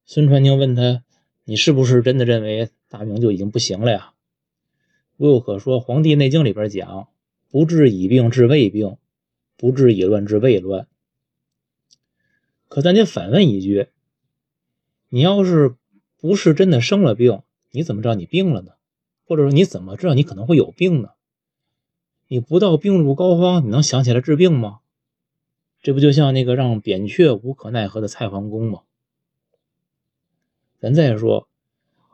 [0.05, 1.05] 孙传庭问他。
[1.45, 4.13] 你是不是真的认为大明就已经不行了呀？
[5.17, 7.09] 吴又可说，《黄帝内经》里边讲
[7.51, 8.99] ：“不治已病治未病，
[9.57, 10.87] 不治已乱治未乱。”
[12.69, 13.89] 可咱得反问一句：
[15.09, 15.75] 你要是
[16.21, 18.73] 不是真的生了病，你怎么知道你病了呢？
[19.25, 21.11] 或者说你怎么知道你可能会有病呢？
[22.29, 24.81] 你不到病入膏肓，你能想起来治病吗？
[25.83, 28.81] 这不就像那个让扁鹊无可奈何的蔡桓公吗？
[30.81, 31.49] 咱再说，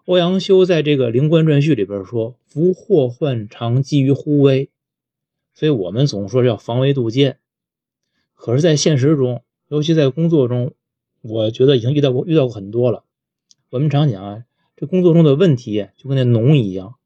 [0.05, 4.71] 欧阳修在这个《灵官传序》里边说：“福祸患常积于忽微。”
[5.55, 7.39] 所以，我们总说要防微杜渐。
[8.35, 10.75] 可是，在现实中，尤其在工作中，
[11.23, 13.05] 我觉得已经遇到过遇到过很多了。
[13.71, 14.45] 我们常讲啊，
[14.77, 16.97] 这工作中的问题就跟那脓一样，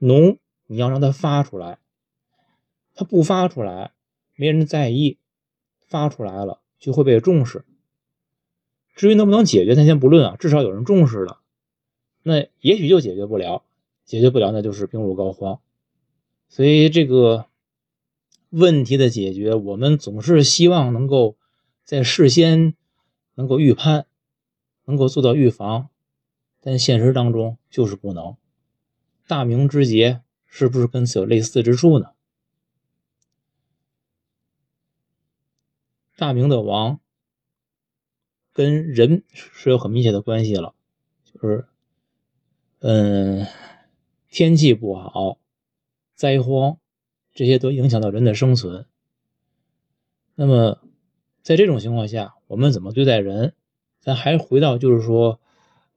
[0.00, 1.78] 脓你要让它发出来，
[2.94, 3.92] 它不发出来，
[4.34, 5.18] 没人在意；
[5.86, 7.64] 发出来了，就会被重视。
[8.94, 11.40] 至于能不能解决，咱先不论啊，至少有人重视了。
[12.22, 13.64] 那也许就解决不了，
[14.04, 15.60] 解决不了，那就是病入膏肓。
[16.48, 17.46] 所以这个
[18.50, 21.36] 问题的解决，我们总是希望能够
[21.84, 22.74] 在事先
[23.34, 24.06] 能够预判，
[24.84, 25.88] 能够做到预防，
[26.60, 28.36] 但现实当中就是不能。
[29.26, 32.12] 大明之节是不是跟此有类似之处呢？
[36.16, 36.98] 大明的王。
[38.54, 40.74] 跟人是有很密切的关系了，
[41.24, 41.66] 就是，
[42.80, 43.46] 嗯，
[44.28, 45.38] 天气不好，
[46.14, 46.76] 灾荒，
[47.32, 48.84] 这些都影响到人的生存。
[50.34, 50.82] 那么，
[51.42, 53.54] 在这种情况下，我们怎么对待人？
[54.00, 55.40] 咱还回到就是说，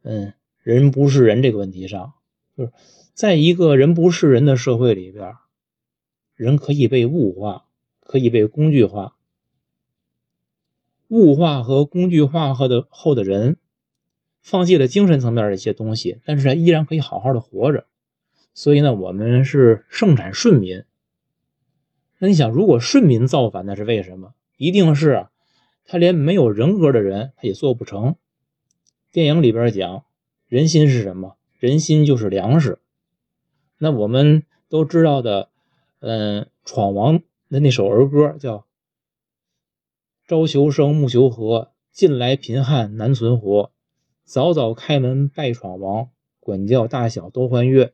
[0.03, 2.13] 嗯，人不是人这个问题上，
[2.57, 2.71] 就是
[3.13, 5.35] 在一个人不是人的社会里边，
[6.35, 7.65] 人可以被物化，
[8.01, 9.15] 可以被工具化。
[11.07, 13.57] 物化和工具化后的后的人，
[14.41, 17.85] 放弃了精神层面的一些东西，但是他依然可以好好的活着。
[18.55, 20.83] 所以呢，我们是盛产顺民。
[22.17, 24.33] 那你想，如果顺民造反，那是为什么？
[24.57, 25.27] 一定是
[25.85, 28.15] 他连没有人格的人他也做不成。
[29.11, 30.03] 电影里边讲，
[30.47, 31.37] 人心是什么？
[31.57, 32.79] 人心就是粮食。
[33.77, 35.49] 那我们都知道的，
[35.99, 38.65] 嗯，闯王的那首儿歌叫
[40.27, 43.71] “朝求生，暮求和，近来贫汉难存活。
[44.23, 47.93] 早早开门拜闯王，管教大小都欢悦。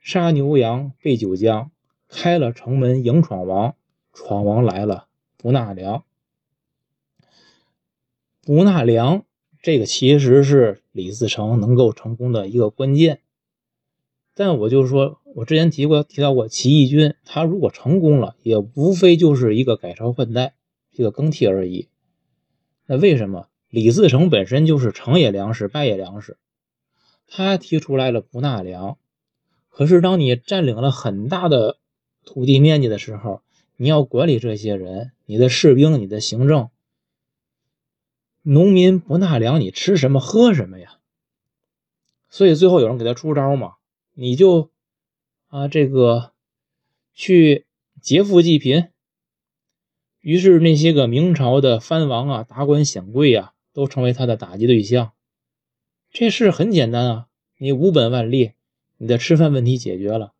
[0.00, 1.70] 杀牛羊，备酒浆。”
[2.14, 3.74] 开了城门迎闯王，
[4.12, 5.06] 闯王来了
[5.38, 6.04] 不纳粮。
[8.44, 9.24] 不纳粮，
[9.62, 13.20] 这个其实是李自成能够成功的一个关键。
[14.34, 20.54] 但我就说，我之前提过提到过，起义军他如果成功了，也无非就是一个改朝换代，
[20.90, 21.88] 一个更替而已。
[22.86, 26.36] 那为什么李自成本身就是成也粮食，败也粮食？
[27.28, 28.98] 他提出来了不纳粮，
[29.70, 31.78] 可是当你占领了很大的。
[32.24, 33.42] 土地面积的时候，
[33.76, 36.68] 你要管理这些人，你的士兵，你的行政，
[38.42, 40.98] 农民不纳粮，你吃什么喝什么呀？
[42.28, 43.74] 所以最后有人给他出招嘛，
[44.14, 44.70] 你就
[45.48, 46.32] 啊这个
[47.14, 47.66] 去
[48.00, 48.88] 劫富济贫。
[50.20, 55.12] 于是那些个明朝的藩王啊、达官显贵啊，都成为他的打击对象。
[56.10, 57.26] 这事很简单啊，
[57.58, 58.52] 你无本万利，
[58.98, 60.32] 你的吃饭问题解决了。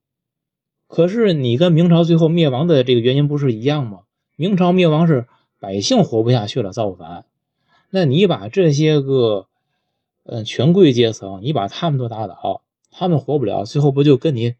[0.86, 4.02] 可是你跟明朝最后灭亡的这个原因不是一样吗？
[4.36, 5.26] 明朝灭亡是
[5.58, 7.26] 百姓活不下去了，造反。
[7.94, 9.48] 那你把这些个，
[10.22, 14.54] 嗯，权贵阶层，你把他们都打倒，他们活不了，最后不就跟你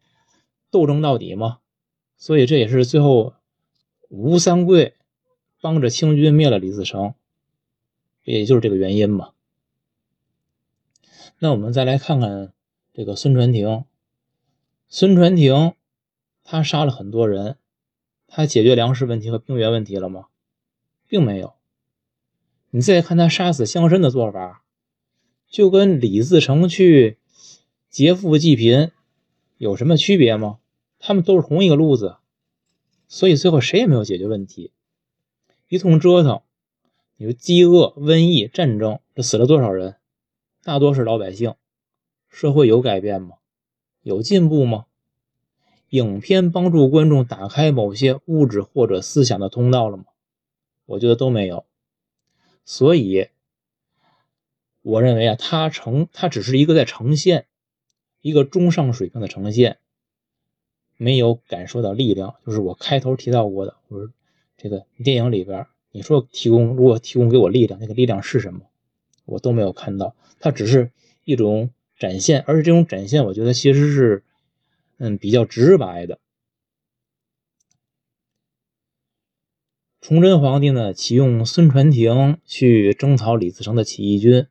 [0.69, 1.57] 斗争到底吗？
[2.15, 3.33] 所以这也是最后
[4.09, 4.93] 吴三桂
[5.59, 7.15] 帮着清军灭了李自成，
[8.23, 9.31] 也就是这个原因嘛。
[11.39, 12.53] 那我们再来看看
[12.93, 13.85] 这个孙传庭，
[14.87, 15.73] 孙传庭。
[16.45, 17.55] 他杀了很多人，
[18.27, 20.25] 他解决粮食问题和兵源问题了吗？
[21.07, 21.53] 并没有。
[22.75, 24.63] 你再看他杀死乡绅的做法，
[25.47, 27.19] 就跟李自成去
[27.87, 28.89] 劫富济贫
[29.59, 30.57] 有什么区别吗？
[30.97, 32.15] 他们都是同一个路子，
[33.07, 34.71] 所以最后谁也没有解决问题。
[35.69, 36.41] 一通折腾，
[37.17, 39.97] 你说饥饿、瘟疫、战争，这死了多少人？
[40.63, 41.53] 大多是老百姓。
[42.27, 43.35] 社会有改变吗？
[44.01, 44.85] 有进步吗？
[45.89, 50.05] 影片帮助观众打开某些物质或者思想的通道了吗？
[50.87, 51.67] 我觉得都没有。
[52.65, 53.27] 所以，
[54.81, 57.45] 我认为啊，它呈它只是一个在呈现
[58.21, 59.77] 一个中上水平的呈现，
[60.97, 62.35] 没有感受到力量。
[62.45, 64.11] 就是我开头提到过的，我说
[64.57, 68.61] 这个电影里边，你说提供如果提供给我力量，那个力量是什么？
[69.25, 70.15] 我都没有看到。
[70.39, 70.91] 它只是
[71.23, 74.23] 一种展现，而且这种展现，我觉得其实是。
[74.99, 76.19] 嗯，比较直白的。
[80.03, 84.47] 崇祯皇帝呢，启用孙传庭去征讨李自成的起义军。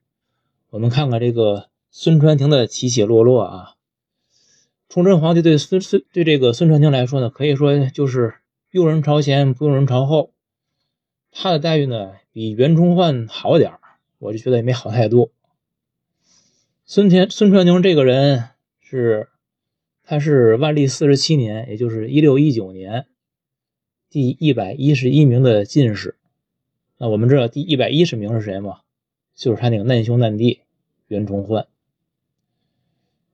[0.71, 3.75] 我们看看这个孙传庭的起起落落啊。
[4.89, 8.37] 崇祯皇帝对孙孙对这个孙传庭来说呢，可以说就是
[8.71, 10.33] 用人朝前，不用人朝后。
[11.31, 13.73] 他的待遇呢，比袁崇焕好点
[14.21, 15.33] 我就觉得也没好太多。
[16.87, 18.49] 孙田孙传庭这个人
[18.81, 19.29] 是。
[20.05, 23.07] 他是万历四十七年，也就是一六一九年，
[24.13, 26.19] 第一百一十一名的进士。
[26.99, 28.81] 那我们知道第一百一十名是谁吗？
[29.35, 30.61] 就是他那个难兄难弟
[31.07, 31.67] 袁崇焕。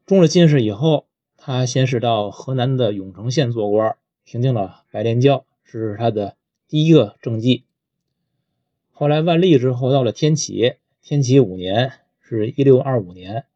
[0.06, 6.36] 中了进士以后，他先是到河南的永城县做官，平定了白莲教，这是他的
[6.68, 7.64] 第一个政绩。
[8.92, 13.46] 后来万历之后，到了天启，天启五年，是一六二五年。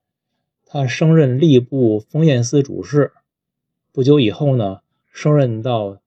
[0.67, 3.13] 他升任吏部封验司主事，
[3.93, 4.81] 不久以后呢，
[5.13, 6.02] 升任到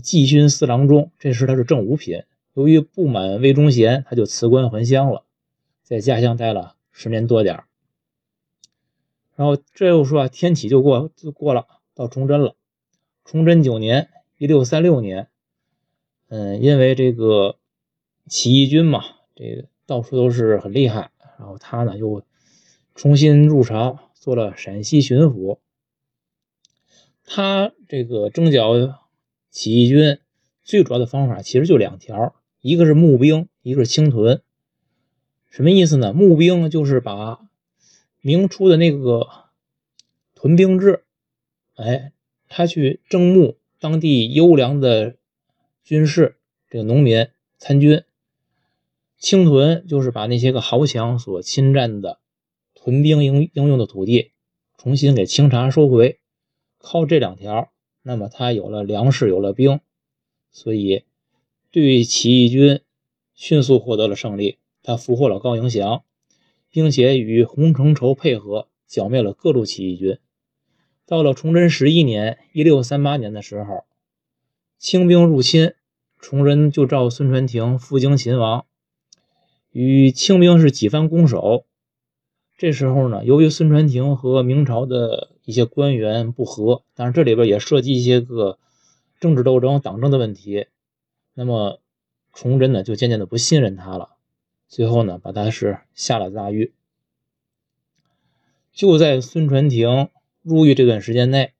[0.00, 1.10] 蓟勋司郎中。
[1.18, 2.24] 这时他是正五品。
[2.54, 5.24] 由于不满魏忠贤，他就辞官还乡了，
[5.82, 7.64] 在家乡待了十年多点
[9.34, 12.54] 然后这又说啊天启就过就过了，到崇祯了。
[13.24, 15.28] 崇祯九年（一六三六年），
[16.28, 17.56] 嗯，因为这个
[18.26, 19.02] 起义军嘛，
[19.34, 22.24] 这个到处都是很厉害，然后他呢又。
[22.96, 25.58] 重新入朝，做了陕西巡抚。
[27.24, 28.76] 他这个征剿
[29.54, 30.18] 起义军
[30.64, 34.42] 最主要的方法其实就两条，一个是募兵，一个是清屯。
[35.48, 36.12] 什么意思呢？
[36.12, 37.38] 募兵就是把
[38.20, 39.28] 明初的那个
[40.34, 41.04] 屯兵制，
[41.76, 42.10] 哎，
[42.48, 45.14] 他去征募当地优良的
[45.84, 46.36] 军士，
[46.68, 48.02] 这个农民参军。
[49.18, 52.18] 清屯就是把那些个豪强所侵占的。
[52.74, 54.32] 屯兵应应用的土地
[54.76, 56.18] 重新给清查收回。
[56.78, 57.72] 靠这两条，
[58.06, 59.80] 那么他有了粮食，有了兵，
[60.52, 61.04] 所以
[61.70, 62.82] 对起义军
[63.34, 64.58] 迅速获得了胜利。
[64.82, 66.04] 他俘获了高迎祥，
[66.68, 70.18] 并且与洪承畴配合，剿灭了各路起义军。
[71.06, 73.84] 到了崇祯十一年（一六三八年）的时候，
[74.78, 75.72] 清兵入侵，
[76.18, 78.66] 崇祯就召孙传庭赴京勤王。
[79.70, 81.64] 与清兵是几番攻守，
[82.58, 88.58] 这时候呢，由于孙传庭和明朝的一些官员不和，但是这里边也涉及一些个
[89.20, 90.66] 政治斗争、党争的问题，
[91.34, 91.80] 那么
[92.32, 94.10] 崇祯呢就渐渐的不信任他了，
[94.68, 96.72] 最后呢把他是下了大狱。
[98.72, 100.08] 就在孙传庭
[100.42, 101.52] 入狱这段时间内，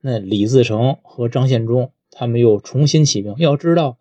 [0.00, 3.34] 那李自成和张献忠他们又重新起兵。
[3.38, 3.98] 要知道，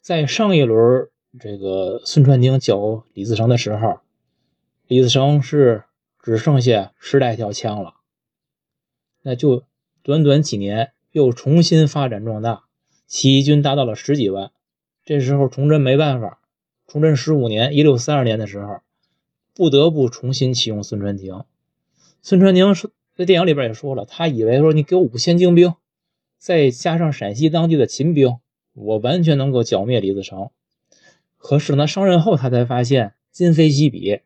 [0.00, 1.08] 在上一轮。
[1.36, 3.98] 这个孙传庭剿李自成的时候，
[4.86, 5.82] 李自成是
[6.22, 7.94] 只剩下十来条枪了，
[9.24, 9.64] 那就
[10.02, 12.64] 短短几年又重新发展壮大，
[13.06, 14.50] 起义军达到了十几万。
[15.02, 16.40] 这时候崇祯没办法，
[16.86, 18.80] 崇祯十五年（一六三二年）的时候，
[19.54, 21.44] 不得不重新启用孙传庭。
[22.20, 22.74] 孙传庭，
[23.14, 25.74] 在电影里边也说了，他以为说你给我五千精兵，
[26.36, 28.36] 再加上陕西当地的秦兵，
[28.74, 30.50] 我完全能够剿灭李自成。
[31.38, 34.20] 可是呢，上任后他才发现今非昔比。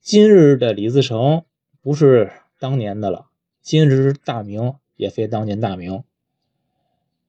[0.00, 1.44] 今日的李自成
[1.80, 3.26] 不是当年的了，
[3.66, 6.04] 今日大明也非当年大明。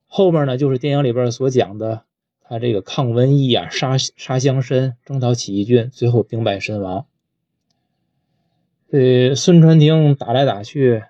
[0.05, 2.03] 后面呢，就是电影里边所讲的，
[2.41, 7.07] 他这个抗瘟疫啊，杀杀乡绅，征讨起义军，最后兵败身亡。
[8.91, 11.01] 呃，孙传庭打来打去，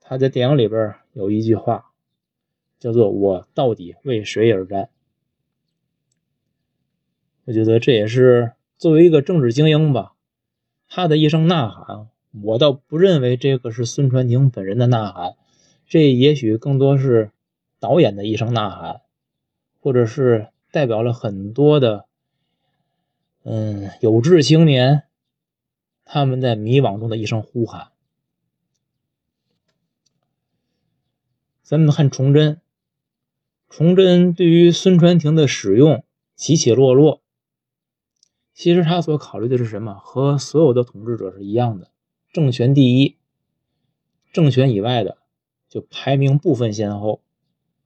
[0.00, 1.92] 他在电影里边有一句话，
[2.78, 4.88] 叫做“我到底为谁而战”。
[7.44, 10.14] 我觉得这也是作为一个政治精英吧，
[10.88, 15.36] 他的一声呐喊，我倒不认为这个是孙传庭本人的呐喊，
[15.86, 17.32] 这也许更多是
[17.80, 19.00] 导演的一声呐喊，
[19.80, 22.06] 或者是代表了很多的
[23.42, 25.04] 嗯有志青年
[26.04, 27.88] 他们在迷惘中的一声呼喊。
[31.62, 32.60] 咱们看崇祯，
[33.68, 36.04] 崇祯对于孙传庭的使用
[36.36, 37.22] 起起落落。
[38.52, 39.94] 其实他所考虑的是什么？
[39.94, 41.90] 和所有的统治者是一样的，
[42.32, 43.16] 政权第一，
[44.32, 45.18] 政权以外的
[45.68, 47.22] 就排名不分先后，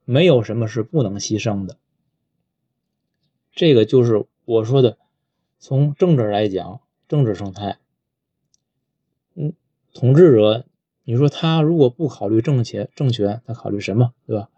[0.04, 1.78] 没有什么是不能牺牲的。
[3.52, 4.98] 这个就是我说的，
[5.58, 7.78] 从政治来讲，政治生态。
[9.34, 9.54] 嗯，
[9.94, 10.66] 统治者，
[11.04, 14.12] 你说他如果不考虑政权，政权他考虑什么？
[14.26, 14.50] 对吧？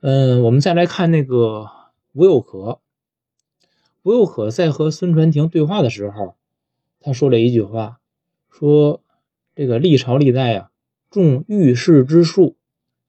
[0.00, 1.70] 嗯，我们再来看那个
[2.12, 2.80] 吴有可。
[4.02, 6.36] 吴有可在和孙传庭对话的时候，
[7.00, 8.00] 他说了一句话，
[8.58, 9.02] 说
[9.54, 10.70] ：“这个历朝历代啊，
[11.10, 12.56] 重遇事之术，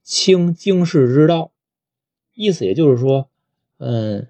[0.04, 1.52] 轻经世之道。”
[2.36, 3.30] 意思也就是说，
[3.78, 4.28] 嗯，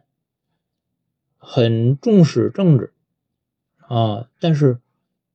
[1.37, 2.93] 很重视政治
[3.77, 4.79] 啊，但是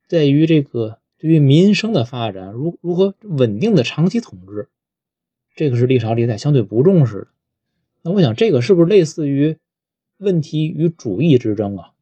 [0.07, 4.69] 在于这个对于民生的发展，如如何稳定的长期统治，
[5.57, 7.29] 这个是历朝历代相对不重视的。
[8.03, 9.59] 那我想，这个是不是类似于？
[10.19, 11.95] 问题与主义之争啊，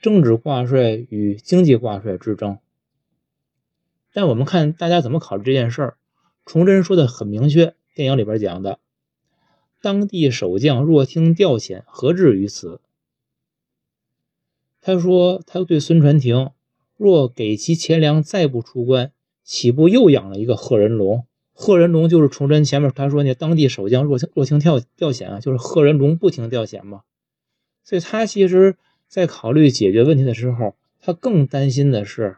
[0.00, 2.58] 政治挂帅与经济挂帅之争。
[4.12, 5.96] 但我们看大家怎么考虑这件事儿。
[6.44, 8.78] 崇祯说的很明确，电影里边讲的，
[9.82, 12.80] 当地守将若听调遣，何至于此？
[14.80, 16.50] 他说，他对孙传庭，
[16.96, 19.12] 若给其钱粮，再不出关，
[19.44, 21.26] 岂不又养了一个贺人龙？
[21.52, 27.02] 贺人龙就是崇祯前面他说那当地守将若听若听调调遣啊，就是贺人龙不听调遣嘛。
[27.82, 28.76] 所以他其实，
[29.08, 32.36] 在考虑解决问题的时候，他更担心的是，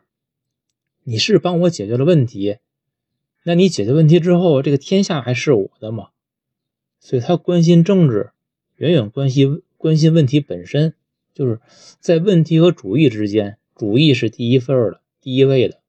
[1.11, 2.59] 你是帮我解决了问题，
[3.43, 6.11] 那你解决问题之后，这个天下还是我的吗？
[7.01, 8.31] 所以他关心政治，
[8.77, 10.95] 远远关心关心问题本身，
[11.35, 11.61] 就是
[11.99, 15.81] 在问题和主义之间，主义是第一份的，第一位的。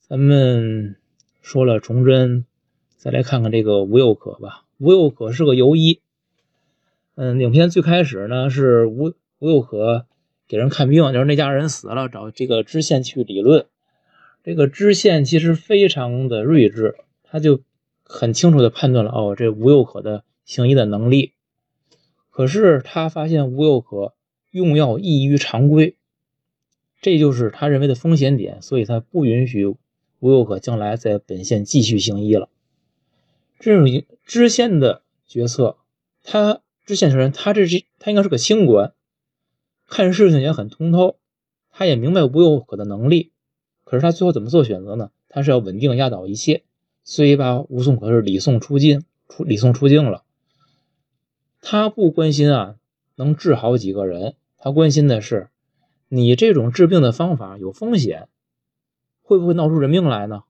[0.00, 0.96] 咱们
[1.40, 2.44] 说了崇祯。
[2.96, 4.64] 再来看看这个吴又可吧。
[4.78, 6.00] 吴又可是个游医。
[7.14, 9.12] 嗯，影片最开始呢是吴
[9.42, 10.06] 吴又可
[10.46, 13.66] 给人看病，就是那家人死了，找这个知县去理论。
[14.44, 17.60] 这个知县其实非常的睿智，他就
[18.04, 21.32] 很清楚的判断了哦，这吴又可的行医的能力。
[22.30, 24.14] 可是他发现吴又可
[24.52, 25.96] 用药异于常规，
[27.00, 29.66] 这就是他认为的风险点，所以他不允许
[30.20, 32.48] 吴又可将来在本县继续行医了。
[33.58, 35.78] 这种知县的决策，
[36.22, 38.92] 他知县大人，他这是他应该是个清官，
[39.92, 41.18] 看事情也很通透，
[41.70, 43.30] 他也明白吴有可的能力。
[43.84, 45.10] 可是他最后怎么做选择呢？
[45.28, 46.64] 他是要稳定压倒一切，
[47.04, 50.24] 所以把吴宋可是礼送出京，出礼送出境了。
[51.60, 52.76] 他不关心啊，
[53.16, 55.50] 能治好几个人，他关心的是
[56.08, 58.28] 你这种治病的方法有风险，
[59.20, 60.44] 会不会闹出人命来呢？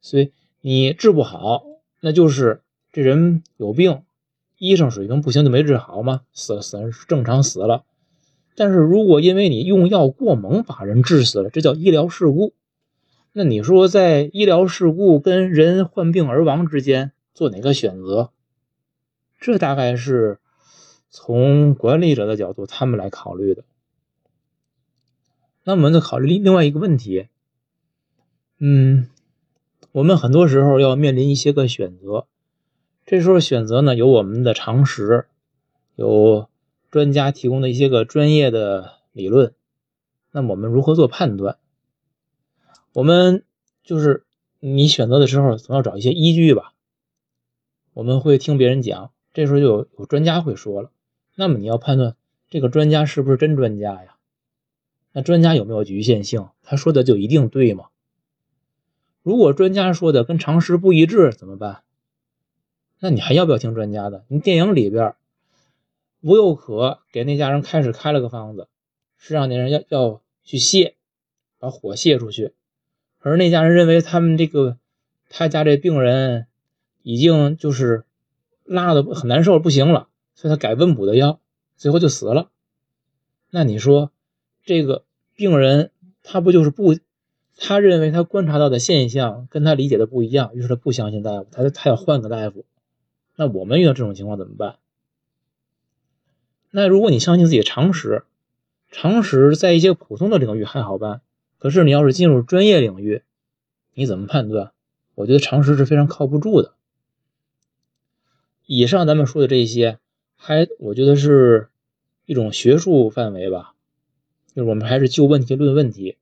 [0.00, 1.62] 所以你治不好，
[2.00, 2.62] 那就是
[2.92, 4.02] 这人有病，
[4.58, 6.22] 医生水平不行就没治好吗？
[6.32, 7.84] 死了死是正常死了。
[8.54, 12.52] 但是如果因为你用药过猛把人治死了，这叫医疗事故。
[13.32, 18.30] 那你说在医疗事故跟人患病而亡之间做哪个选择？
[19.40, 20.38] 这大概是
[21.08, 23.64] 从管理者的角度他们来考虑的。
[25.64, 27.28] 那我们再考虑另另外一个问题，
[28.58, 29.08] 嗯，
[29.92, 32.26] 我们很多时候要面临一些个选择，
[33.06, 35.26] 这时候选择呢有我们的常识，
[35.96, 36.48] 有。
[36.92, 39.54] 专家提供的一些个专业的理论，
[40.30, 41.56] 那我们如何做判断？
[42.92, 43.44] 我们
[43.82, 44.26] 就是
[44.60, 46.74] 你选择的时候总要找一些依据吧。
[47.94, 50.90] 我们会听别人讲，这时候就有有专家会说了，
[51.34, 52.14] 那么你要判断
[52.50, 54.16] 这个专家是不是真专家呀？
[55.12, 56.48] 那专家有没有局限性？
[56.62, 57.86] 他说的就一定对吗？
[59.22, 61.84] 如果专家说的跟常识不一致怎么办？
[63.00, 64.26] 那你还要不要听专家的？
[64.28, 65.14] 你电影里边。
[66.22, 68.68] 吴又可给那家人开始开了个方子，
[69.18, 70.94] 是让那人要要去泄，
[71.58, 72.54] 把火泄出去。
[73.18, 74.78] 而那家人认为他们这个
[75.28, 76.46] 他家这病人
[77.02, 78.04] 已经就是
[78.64, 81.40] 拉的很难受，不行了，所以他改温补的药，
[81.76, 82.50] 最后就死了。
[83.50, 84.12] 那你说
[84.64, 85.04] 这个
[85.34, 85.90] 病人
[86.22, 86.96] 他不就是不？
[87.56, 92.64] 他认为他观察到的现象跟他理解的不一样，于是他不相信大夫，他他要换个大夫。
[93.36, 94.76] 那我们遇到这种情况怎么办？
[96.74, 98.24] 那如果你相信自己的常识，
[98.90, 101.20] 常识在一些普通的领域还好办，
[101.58, 103.20] 可是你要是进入专业领域，
[103.92, 104.72] 你怎么判断？
[105.14, 106.72] 我觉得常识是非常靠不住的。
[108.64, 109.98] 以上咱们说的这些，
[110.34, 111.68] 还我觉得是
[112.24, 113.74] 一种学术范围吧，
[114.54, 116.16] 就是我们还是就问题论问题。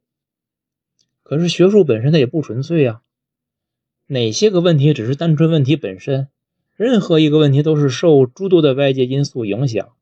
[1.22, 3.02] 可是学术本身它也不纯粹呀，
[4.08, 6.26] 哪些个问题只是单纯问题本身？
[6.74, 9.92] 任何一个问题都是受诸多的外界因素影响。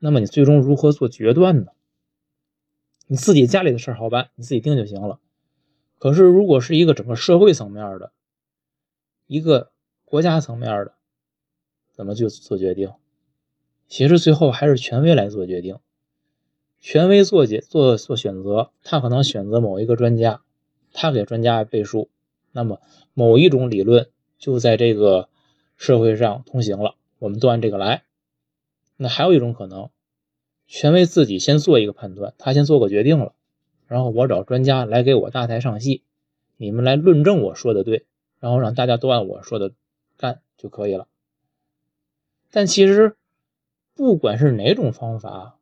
[0.00, 1.66] 那么你最终如何做决断呢？
[3.06, 5.20] 你自己家里的事儿好办，你自己定就行了。
[5.98, 8.12] 可是如果是一个整个社会层面的，
[9.26, 9.70] 一个
[10.04, 10.94] 国家层面的，
[11.92, 12.92] 怎么就做决定？
[13.88, 15.78] 其实最后还是权威来做决定，
[16.80, 20.40] 权威做解做做选择，他可能选择某一个专家，
[20.92, 22.08] 他给专家背书，
[22.52, 22.80] 那么
[23.12, 25.28] 某一种理论就在这个
[25.76, 28.04] 社会上通行了，我们都按这个来。
[29.02, 29.88] 那还有一种可能，
[30.66, 33.32] 权威自己先做一个判断，他先做个决定了，
[33.86, 36.02] 然后我找专家来给我搭台上戏，
[36.58, 38.04] 你们来论证我说的对，
[38.40, 39.72] 然后让大家都按我说的
[40.18, 41.08] 干就可以了。
[42.50, 43.16] 但其实，
[43.94, 45.58] 不管是哪种方法，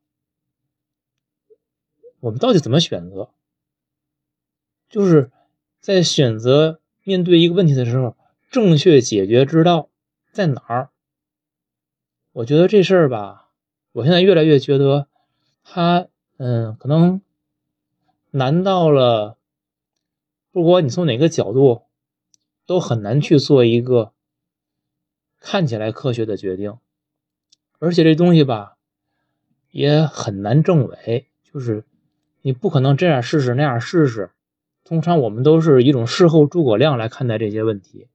[2.18, 3.30] 我们到底怎么选择？
[4.88, 5.30] 就是
[5.78, 8.16] 在选择面对一个问题的时候，
[8.50, 9.90] 正确解决之道
[10.32, 10.90] 在哪儿？
[12.32, 13.48] 我觉得这事儿吧，
[13.92, 15.08] 我现在越来越觉得，
[15.64, 17.20] 他嗯，可能
[18.30, 19.38] 难到了，
[20.52, 21.82] 不管你从哪个角度，
[22.66, 24.12] 都很难去做一个
[25.40, 26.78] 看起来科学的决定，
[27.78, 28.76] 而且这东西吧，
[29.70, 31.84] 也很难证伪，就是
[32.42, 34.30] 你不可能这样试试那样试试，
[34.84, 38.06] 通常我们都是一种事后诸葛亮来看待这些问题，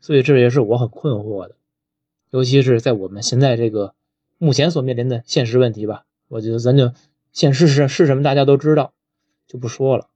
[0.00, 1.54] 所以这也是我很困惑的。
[2.34, 3.94] 尤其是在我们现在这个
[4.38, 6.92] 目前所面临的现实问题吧，我觉得咱就
[7.30, 8.92] 现实是是什么，大家都知道，
[9.46, 10.08] 就不说了。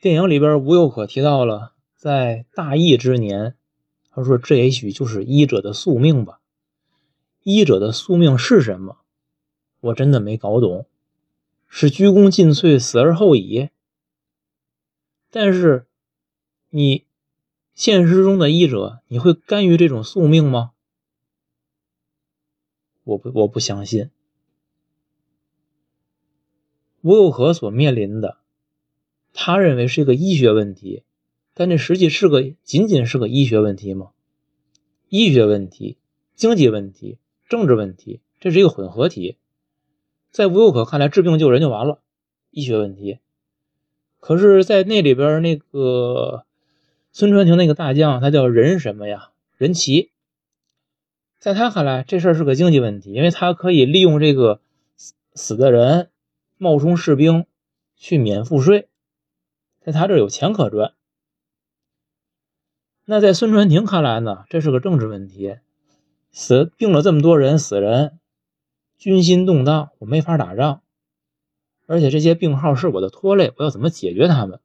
[0.00, 3.54] 电影里边吴又可提到了，在大疫之年，
[4.10, 6.40] 他说这也许就是医者的宿命吧。
[7.42, 8.96] 医者的宿命是什么？
[9.80, 10.86] 我真的没搞懂，
[11.68, 13.68] 是鞠躬尽瘁，死而后已。
[15.30, 15.84] 但是
[16.70, 17.04] 你。
[17.78, 20.72] 现实中的医者，你会甘于这种宿命吗？
[23.04, 24.10] 我不，我不相信。
[27.02, 28.38] 吴又可所面临的，
[29.32, 31.04] 他认为是一个医学问题，
[31.54, 34.10] 但这实际是个仅仅是个医学问题吗？
[35.08, 35.98] 医学问题、
[36.34, 37.18] 经济问题、
[37.48, 39.36] 政治问题，这是一个混合体。
[40.32, 42.02] 在吴又可看来，治病救人就完了，
[42.50, 43.20] 医学问题。
[44.18, 46.44] 可是，在那里边那个。
[47.12, 49.30] 孙传庭那个大将，他叫任什么呀？
[49.56, 50.12] 任琦。
[51.38, 54.60] 在他看来，这事儿是个经济问题，因为他可以利用这个
[54.96, 56.10] 死死的人
[56.56, 57.46] 冒充士兵
[57.96, 58.88] 去免赋税，
[59.80, 60.94] 在他这有钱可赚。
[63.04, 65.56] 那在孙传庭看来呢，这是个政治问题，
[66.30, 68.18] 死病了这么多人，死人，
[68.98, 70.82] 军心动荡，我没法打仗，
[71.86, 74.60] 而且这些病号是我的拖累，我要怎么解决他们？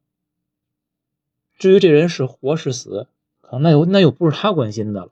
[1.58, 3.06] 至于这人是活是死，
[3.40, 5.10] 可能那又那又不是他关心的了。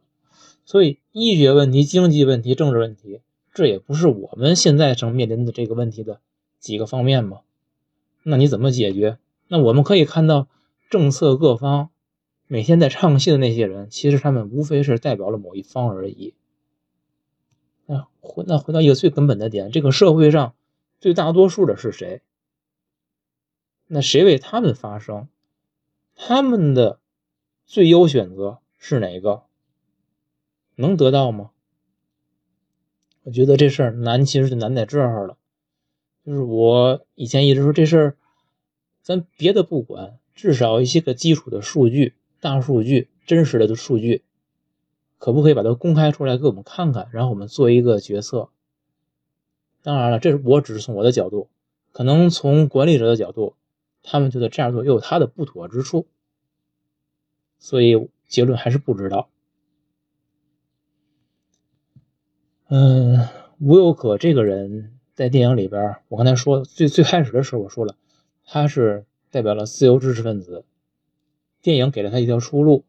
[0.64, 3.20] 所以，医学问题、经济问题、政治问题，
[3.52, 6.20] 这也不是我们现在正面临的这个问题的
[6.58, 7.40] 几个方面吗？
[8.22, 9.18] 那你怎么解决？
[9.48, 10.48] 那我们可以看到，
[10.88, 11.90] 政策各方
[12.46, 16.34] 每天在唱戏的那些人，其实他们无非是代表了某一方而已。
[17.86, 20.54] 那回那回到一个最根本的点，这个社会上
[21.00, 22.22] 最大多数的是谁？
[23.88, 25.28] 那谁为他们发声？
[26.24, 27.00] 他们的
[27.66, 29.42] 最优选择是哪个？
[30.76, 31.50] 能得到吗？
[33.24, 35.36] 我觉得这事儿难，其实就难在这儿了。
[36.24, 38.16] 就是我以前一直说这事儿，
[39.02, 44.22] 咱别的不管，至少一些个基础的数据、大数据、真实的数据，
[45.18, 48.50] 可不可以把它公开出来给我们看看，然后我们做一个决策？
[49.82, 51.50] 当然了，这是我只是从我的角度，
[51.90, 53.56] 可能从管理者的角度，
[54.04, 56.06] 他们觉得这样做又有他的不妥之处，
[57.62, 59.28] 所以结论还是不知道。
[62.66, 63.28] 嗯，
[63.60, 67.94] 吴有可这个人，在电影里边，我刚才说最最开始的时候我说了，
[68.44, 70.64] 他是代表了自由知识分子，
[71.62, 72.84] 电影给了他一条出路。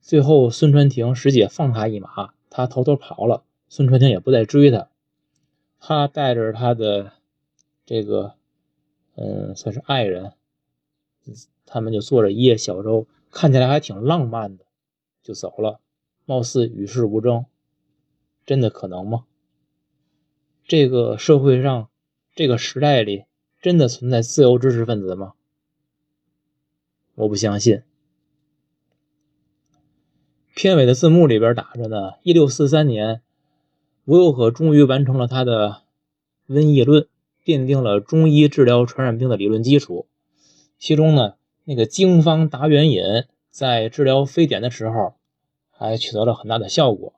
[0.00, 4.88] 最后孙传庭师姐放他一马，他偷偷跑了，孙传庭也不再追他，
[5.80, 7.12] 他带着他的
[7.84, 8.34] 这个，
[9.16, 10.32] 嗯，算是爱人，
[11.64, 14.64] 他们就坐着一叶小舟，看起来还挺浪漫的，
[15.22, 15.78] 就走了，
[16.24, 17.44] 貌似与世无争。
[18.46, 19.26] 真的可能吗？
[20.66, 21.90] 这个社会上，
[22.34, 23.26] 这个时代里，
[23.60, 25.34] 真的存在自由知识分子吗？
[27.14, 27.82] 我不相信。
[30.54, 33.20] 片尾的字幕里边打着呢，一六四三年，
[34.06, 35.82] 吴又可终于完成了他的
[36.54, 37.02] 《瘟疫论》，
[37.44, 40.06] 奠定了中医治疗传染病的理论基础。
[40.78, 41.34] 其中呢，
[41.68, 43.02] 那个经方达原饮
[43.50, 45.14] 在治疗非典的时候，
[45.68, 47.12] 还取得了很大的效果。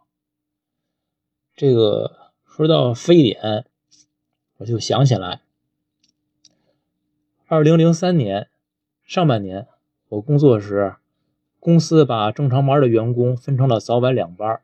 [1.54, 3.66] 这个说到非典，
[4.56, 5.42] 我就想起来，
[7.46, 8.48] 二零零三年
[9.04, 9.66] 上半年，
[10.08, 10.94] 我工作时，
[11.60, 14.60] 公司把正常班的员工分成了早晚两班，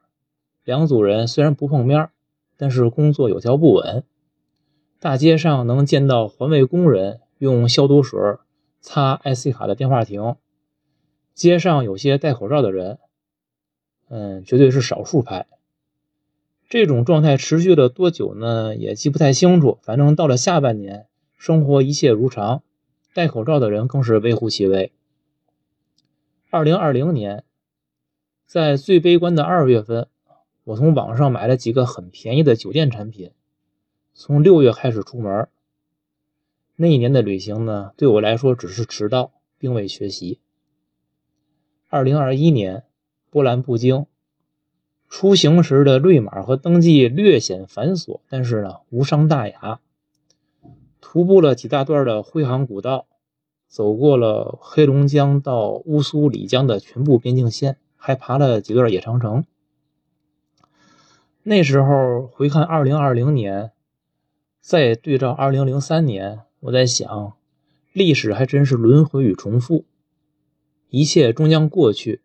[0.65, 2.09] 两组人虽然不碰面，
[2.57, 4.03] 但是工作有条不紊。
[4.99, 8.19] 大街上能见到环卫工人用消毒水
[8.85, 10.37] 擦 IC 卡的电话亭，
[11.33, 12.99] 街上有些戴口罩的人，
[14.11, 15.47] 嗯，绝对是少数派。
[16.69, 18.77] 这种状态持续了多久呢？
[18.77, 19.79] 也记不太清楚。
[19.81, 21.07] 反正到了下半年，
[21.39, 22.63] 生活一切如常，
[23.15, 24.93] 戴口罩的人更是微乎其微。
[26.51, 27.43] 二零二零年，
[28.45, 30.09] 在最悲观的二月份，
[30.65, 33.31] 我从网上买了几个很便宜的酒店产品，
[34.13, 35.49] 从六月开始出门。
[36.77, 40.41] 那一年的旅行呢，对我来说只是迟到，并未缺席。
[41.89, 42.83] 二零二一年，
[43.31, 44.07] 波澜不惊。
[45.09, 49.79] 出行时的绿码和登记略显繁琐，但是呢无伤大雅。
[51.01, 53.07] 徒步了几大段的徽杭古道，
[53.69, 59.45] 走过了黑龙江到乌苏里江的全部边境线，还爬了几段野长城。
[61.45, 63.71] 那时候回看2020年，
[64.61, 67.37] 再对照2003年，我在想，
[67.93, 69.85] 历史还真是轮回与重复，
[70.89, 72.23] 一切终将过去，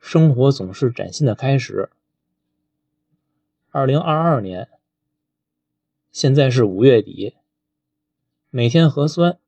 [0.00, 1.90] 生活总是崭新的开始。
[3.70, 4.68] 二零二二年，
[6.10, 7.34] 现在是五月底。
[8.48, 9.38] 每天核酸，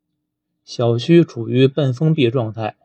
[0.65, 2.77] 小区处于半封闭状态，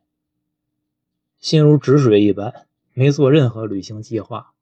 [1.38, 4.54] 心如止水一般，没做任何旅行计划。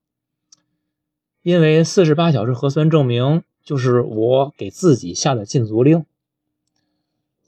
[1.43, 6.03] 因为四十八小时核酸证明就是我给自己下的禁足令。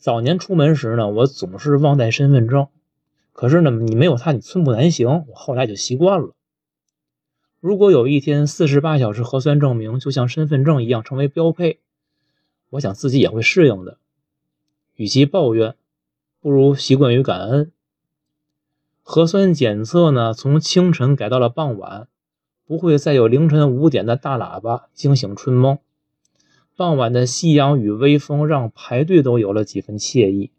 [0.06, 2.68] 早年出门时呢，我总是忘带身份证，
[3.34, 5.26] 可是呢，你没有它，你寸步难行。
[5.28, 6.36] 我后来就习惯了。
[7.60, 11.80] 如果有一天四十八小时核酸证明就像身份证一样成为标配，
[12.70, 13.97] 我想自己也会适应的。
[14.93, 15.74] 与其抱怨，
[16.39, 17.72] 不如习惯于感恩。
[19.01, 22.08] 核酸检测呢，从清晨改到了傍晚，
[22.68, 25.80] 不会再有凌晨五点的大喇叭惊醒春梦。
[26.76, 30.51] 傍晚的夕阳与微风让排队都有了几分惬意。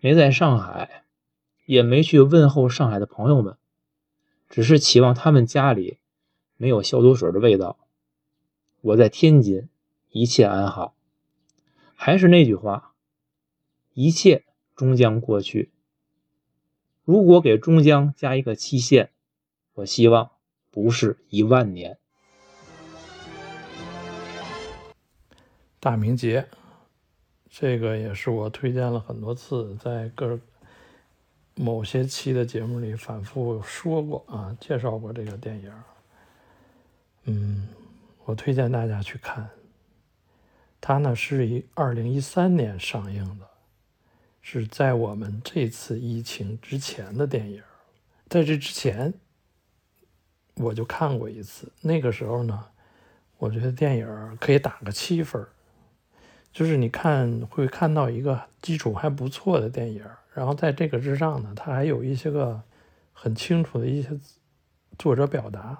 [0.00, 1.04] 没在上海，
[1.66, 3.56] 也没去问候上海的朋友们。
[4.50, 5.98] 只是期望他们家里
[6.56, 7.78] 没有消毒水的味道。
[8.80, 9.68] 我在天津，
[10.10, 10.94] 一切安好。
[11.94, 12.94] 还是那句话，
[13.94, 15.70] 一切终将过去。
[17.04, 19.10] 如果给终将加一个期限，
[19.74, 20.32] 我希望
[20.70, 21.98] 不是一万年。
[25.84, 26.48] 大明节，
[27.50, 30.40] 这个也是我推荐了很多次，在各
[31.56, 35.72] 某些期的节目里反复说过啊，介绍过这个电影。
[37.24, 37.68] 嗯。
[38.24, 39.46] 我推荐大家去看，
[40.80, 43.46] 它呢是一二零一三年上映的，
[44.40, 47.62] 是在我们这次疫情之前的电影。
[48.30, 49.12] 在这之前，
[50.54, 51.70] 我就看过一次。
[51.82, 52.66] 那个时候呢，
[53.36, 55.46] 我觉得电影可以打个七分，
[56.54, 62.62] 就是你看会看到一个基础还不错的电影，然后在这个之上呢，它还有一些个
[63.12, 64.10] 很清楚的一些
[64.96, 65.76] 作者表达。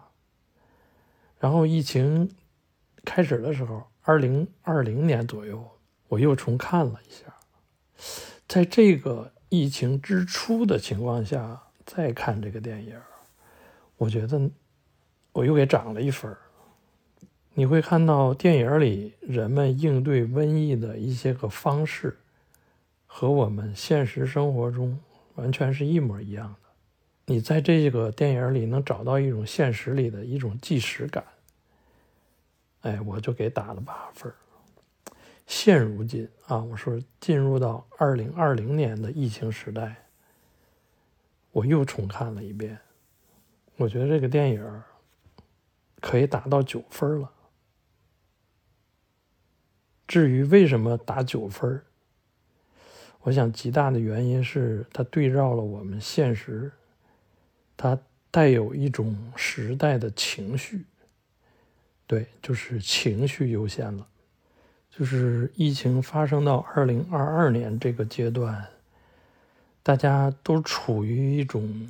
[1.39, 2.35] 然后疫情
[3.05, 5.65] 开始的时候，二零二零年左右，
[6.09, 7.33] 我又重看了一下。
[8.49, 13.01] 在这个疫情之初的情况下再看这个电影，
[13.97, 14.51] 我觉得
[15.31, 16.37] 我又给涨了一分。
[17.57, 22.19] 你会看到电影里人们应对瘟疫的一些个方式，
[23.07, 24.99] 和我们现实生活中
[25.37, 26.69] 完全是一模一样的。
[27.27, 31.25] 你在这个电影里能找到一种现实里的一种即时感。
[32.81, 34.33] 哎，我就给打了八分。
[35.47, 39.95] 现如今啊，我说进入到二零二零年的疫情时代，
[41.53, 42.77] 我又重看了一遍，
[43.77, 44.83] 我觉得这个电影
[46.01, 47.31] 可以打到九分了。
[50.07, 51.83] 至于为什么打九分，
[53.23, 56.71] 我想极大的原因是它对照了我们现实，
[57.77, 57.99] 它
[58.31, 60.85] 带有一种时代的情绪。
[62.07, 64.07] 对，就是情绪优先了。
[64.91, 68.65] 就是疫情发生到二零二二年这个阶段，
[69.83, 71.89] 大家都处于一种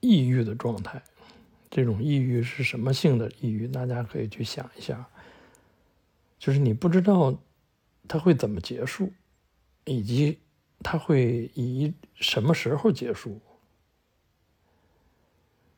[0.00, 1.00] 抑郁的状态。
[1.70, 3.68] 这种抑郁是什么性的抑郁？
[3.68, 5.06] 大家可以去想一下。
[6.40, 7.38] 就是你不知道
[8.08, 9.12] 它会怎么结束，
[9.84, 10.38] 以及
[10.82, 13.38] 它会以什么时候结束。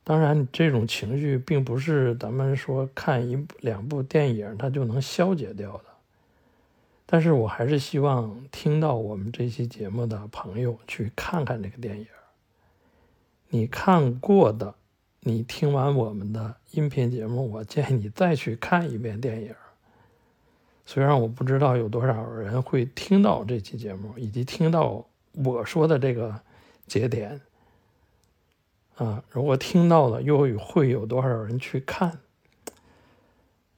[0.05, 5.85] 当然，这种情绪并不是咱们说看一两部电影它就能消解掉的。
[7.05, 12.07] 但是我还是希望听到我们这期节目的朋友去看看这个电影。
[13.49, 14.73] 你看过的，
[15.19, 19.53] 你听完我们的音频节目，我建议你再去看一遍电影。
[20.85, 26.39] 虽然我不知道有多少人会听到这期节目，以及听到我说的这个
[26.87, 27.39] 节点。
[28.95, 32.19] 啊，如果听到了，又会有多少人去看？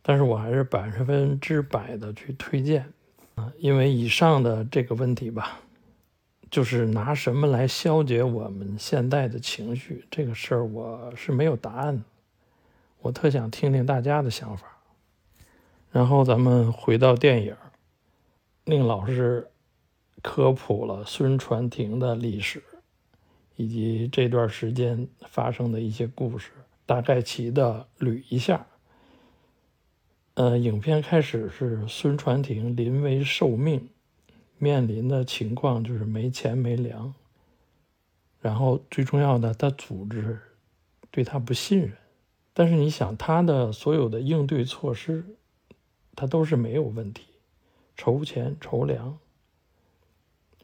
[0.02, 2.92] 但是我还是百分之百的去推荐
[3.36, 5.60] 啊，因为以上的这个问题吧，
[6.52, 12.04] 就是拿什么来消解我们现在的情绪这个事儿，我是没有答案的。
[13.00, 14.75] 我特想听听大家的想法。
[15.96, 17.56] 然后咱们回到电影，
[18.66, 19.50] 宁老师
[20.22, 22.62] 科普了孙传庭的历史。
[23.56, 26.52] 以及这段时间发生的一些故事，
[26.86, 28.68] 大概齐的捋一下。
[30.34, 33.88] 呃，影片开始是孙传庭临危受命，
[34.58, 37.14] 面临的情况就是没钱没粮。
[38.42, 40.38] 然后最重要的，他组织
[41.10, 41.94] 对他不信任。
[42.54, 45.24] 但是你想，他的所有的应对措施，
[46.16, 47.26] 他都是没有问题，
[47.96, 49.18] 筹钱筹粮。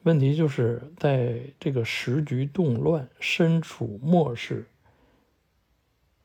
[0.04, 4.66] 问题就是在这个时局动乱、身处末世，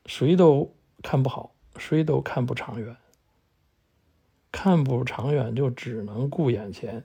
[0.05, 0.73] 谁都
[1.03, 2.95] 看不好，谁都看不长远。
[4.51, 7.03] 看不长远，就只能顾眼前。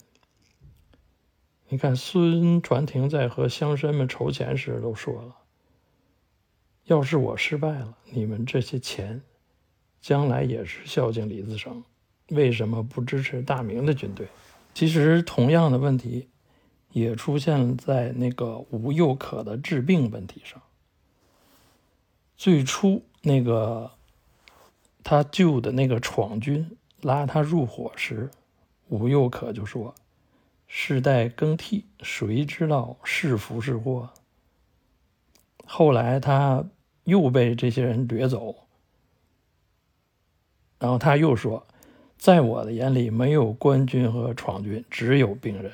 [1.68, 5.36] 你看，孙传庭在和乡绅们筹钱时都说了
[6.84, 9.22] ：“要是我失败了，你们这些钱，
[10.00, 11.82] 将来也是孝敬李自成。
[12.28, 14.28] 为什么不支持大明的军队？”
[14.74, 16.28] 其实，同样的问题。
[16.92, 20.60] 也出现在那个吴又可的治病问题上。
[22.36, 23.92] 最初那个
[25.02, 28.30] 他救的那个闯军拉他入伙时，
[28.90, 29.94] 吴又可就说
[30.68, 34.10] ：“世代更替，谁知道是福是祸？”
[35.64, 36.62] 后来他
[37.04, 38.54] 又被这些人掠走，
[40.78, 41.66] 然后他又说
[42.22, 45.72] ：“在我的眼里，没有官军和闯军，只有病人。”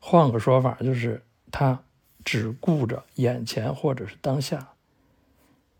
[0.00, 1.78] 换个说法，就是他
[2.24, 4.72] 只顾着眼前或者是当下，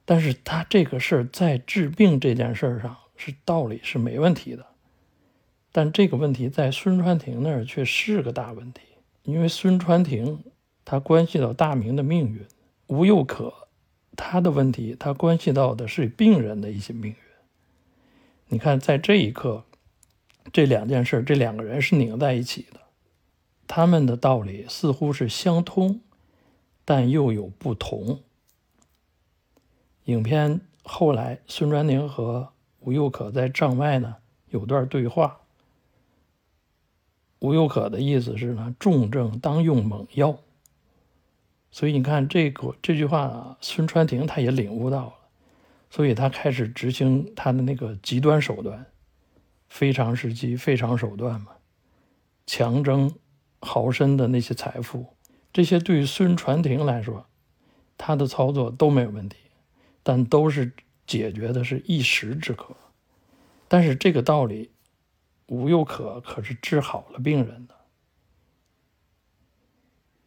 [0.05, 4.67] 但是他这个事儿在治病这件事儿上是道理是没问题的，
[5.73, 8.83] 但这个问题在孙传庭那儿却是个大问题，
[9.23, 10.45] 因为孙传庭
[10.85, 12.45] 他关系到大明的命运，
[12.89, 13.51] 吴又可
[14.15, 17.17] 他的问题他关系到的是病人的一些命运。
[18.53, 19.65] 你看，在这一刻，
[20.53, 22.81] 这两件事，这两个人是拧在一起的，
[23.67, 26.03] 他们的道理似乎是相通，
[26.85, 28.21] 但又有不同。
[30.05, 34.17] 影片后来，孙传庭和吴又可在帐外呢
[34.51, 35.41] 有段对话。
[37.39, 40.37] 吴又可的意思是呢，重症当用猛药。
[41.71, 45.15] 所以你看这个这句话，孙传庭他也领悟到了，
[45.95, 48.87] 所以他开始执行他的那个极端手段，
[49.69, 51.49] 非常时期非常手段嘛，
[52.47, 53.15] 强征
[53.61, 55.15] 豪绅的那些财富，
[55.53, 57.27] 这些对于孙传庭来说，
[57.99, 59.37] 他的操作都没有问题。
[60.03, 60.73] 但都是
[61.07, 62.75] 解决的是一时之渴，
[63.69, 64.71] 但是这个道理，
[65.49, 67.75] 吴又可可是治好了病人的。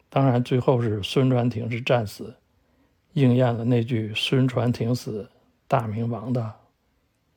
[0.08, 2.36] 当然，最后是孙传庭是战死，
[3.14, 5.28] 应验了那句“孙传庭死，
[5.66, 6.54] 大明王”的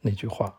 [0.01, 0.53] 那句话。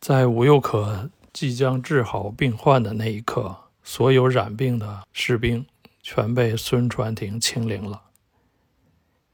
[0.00, 5.66] 在吴又可即将治好病患的那一刻，所有染病的士兵
[6.02, 8.02] 全被孙传庭清零了。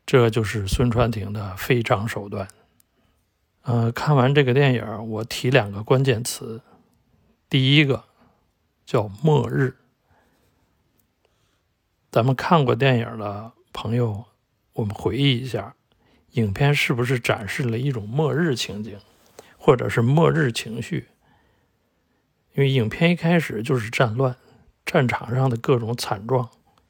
[0.06, 2.48] 这就是孙传庭的非常手段。
[3.62, 6.62] 呃，看完这个电影，我提两个关键词。
[7.48, 8.04] 第一个
[8.86, 9.76] 叫“末日”。
[12.10, 14.24] 咱们看过电影的朋友，
[14.72, 15.76] 我们回忆一下，
[16.32, 18.96] 影片是不是展示了一种末日情景，
[19.56, 21.08] 或者是末日情绪？
[22.54, 24.36] 因为影片一开始就是战乱，
[24.84, 26.48] 战场上的各种惨状。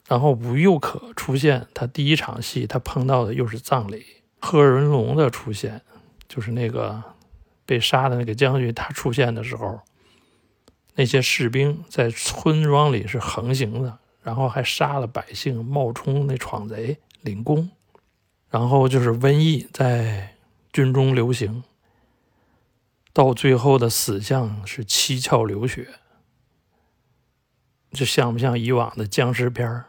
[0.09, 4.05] 然后吴又可出现，他第一场戏他碰到的又是葬礼。
[4.41, 5.81] 贺文龙的出现，
[6.27, 7.03] 就是那个
[7.65, 9.81] 被杀的那个将军，他出现的时候，
[10.97, 17.71] 那些士兵在村庄里是横行的，然后还杀了百姓，冒充那闯贼领功。
[18.51, 20.35] 然后就是瘟疫在
[20.73, 21.63] 军中流行，
[23.13, 25.87] 到最后的死相是七窍流血，
[27.93, 29.85] 这像不像以往的僵尸片儿？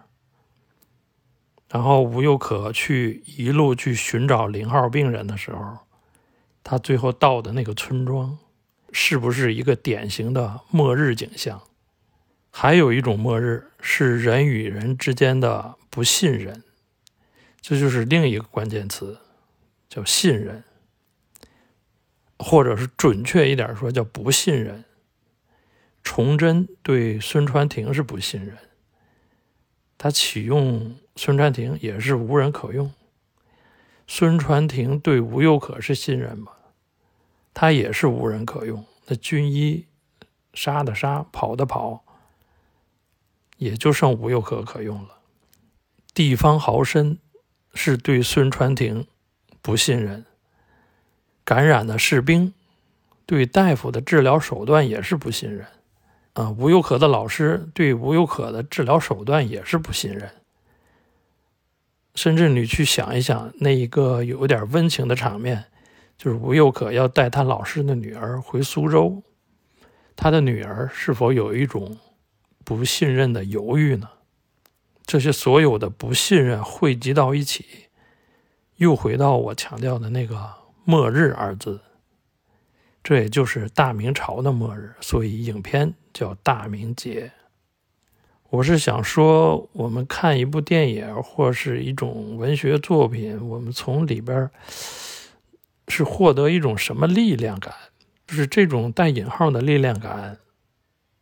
[1.70, 5.80] 然后吴又可去一路去寻找零号病人的时候，
[6.64, 8.38] 他最后到的那个村庄，
[8.92, 11.62] 是不是一个典型的末日景象？
[12.52, 16.62] 还有一种末日是人与人之间的不信任，
[17.62, 19.20] 这就是另一个关键词，
[19.88, 20.64] 叫信任，
[22.40, 24.84] 或者是准确一点说叫不信任。
[26.04, 28.58] 崇祯对孙传庭是不信任，
[29.98, 30.98] 他启用。
[31.18, 32.92] 孙传庭也是无人可用。
[34.08, 36.54] 孙传庭对吴又可是信任吗？
[37.54, 38.84] 他也是无人可用。
[39.08, 39.86] 那军医
[40.54, 42.04] 杀的杀，跑的跑，
[43.58, 45.20] 也就剩吴又可可用了。
[46.14, 47.18] 地方豪绅
[47.74, 49.06] 是对孙传庭
[49.62, 50.26] 不信任。
[51.44, 52.54] 感染的士兵
[53.26, 55.66] 对大夫的治疗手段也是不信任。
[56.34, 60.30] 啊，吴又可的老师对吴又可的治疗手段也是不信任。
[62.16, 65.66] 甚至你去想一想，那一个有点温情的场面，
[66.18, 69.24] 就是吴又可要带他老师的女儿回苏州，
[70.16, 71.98] 他的女儿是否有一种
[72.64, 74.10] 不信任的犹豫呢？
[75.06, 77.66] 这些所有的不信任汇集到一起，
[78.78, 80.50] 又回到我强调的那个
[80.86, 81.82] “末日”二字，
[83.04, 87.32] 这也就是大明朝的末日，所以影片叫《大明劫》。
[88.50, 94.50] 我是想说，我们看一部电影或是一种文学作品，我们从里边
[95.88, 97.74] 是获得一种什么力量感？
[98.28, 100.38] 就是这种带引号的力量感。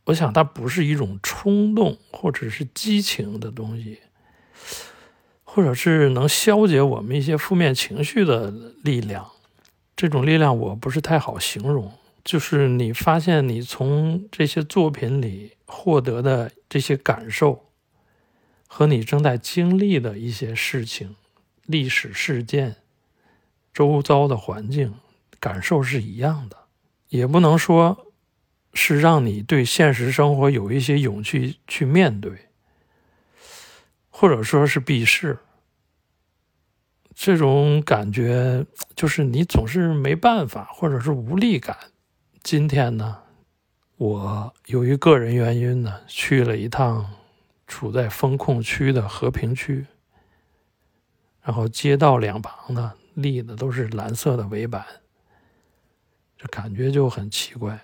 [0.10, 4.00] 我想它不是一种冲动或者是激情的东西，
[5.44, 8.52] 或者是能消解我们一些负面情绪的
[8.84, 9.30] 力量。
[9.96, 11.92] 这种力量我不是太好形容。
[12.24, 17.66] 就是你发现你从这些作品里获得的这些感受，
[18.68, 21.16] 和你正在经历的一些事情、
[21.66, 22.76] 历史事件、
[23.74, 24.96] 周遭的环境
[25.40, 26.58] 感受是一样的，
[27.10, 28.09] 也不能说
[28.82, 32.32] 是让你对现实生活有一些勇气去面对，
[34.10, 35.38] 或者说是避世。
[37.14, 38.66] 这种感觉
[38.96, 41.78] 就是你总是没办法，或者是无力感。
[42.42, 43.18] 今天呢，
[43.98, 47.06] 我由于个人原因呢，去了一趟
[47.68, 49.86] 处在风控区的和平区。
[51.42, 54.86] 然后街道两旁呢立的都是蓝色的围板，
[56.38, 57.78] 这感觉就很奇怪。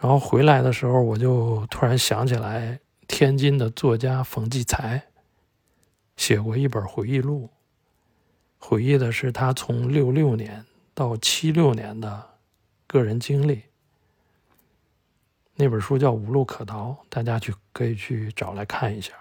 [0.00, 2.78] 然后回来的时候，我就突然想起来，
[3.08, 5.02] 天津的作家冯骥才
[6.16, 7.50] 写过一本回忆录，
[8.58, 12.30] 回忆的是他从六六年到七六年的
[12.86, 13.64] 个人经历。
[15.56, 19.12] 那本书叫《无路可逃》，大家去可以去找来看一下。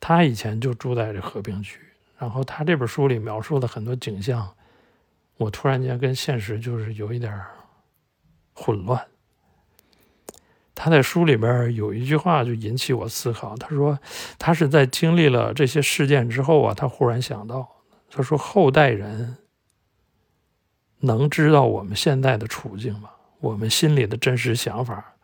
[0.00, 1.80] 他以前就住在这和平区，
[2.18, 4.52] 然后他这本书里描述的很多景象，
[5.36, 7.40] 我突然间跟现实就是有一点
[8.56, 9.06] 混乱。
[10.74, 13.98] 他在书里边有一句话就引起我思考，他说
[14.38, 17.66] 他是在经历了这些事件之后啊，他忽然想到，
[18.10, 19.36] 他说后代人
[21.00, 23.10] 能知道我们现在的处境吗？
[23.40, 25.14] 我们心里的真实想法，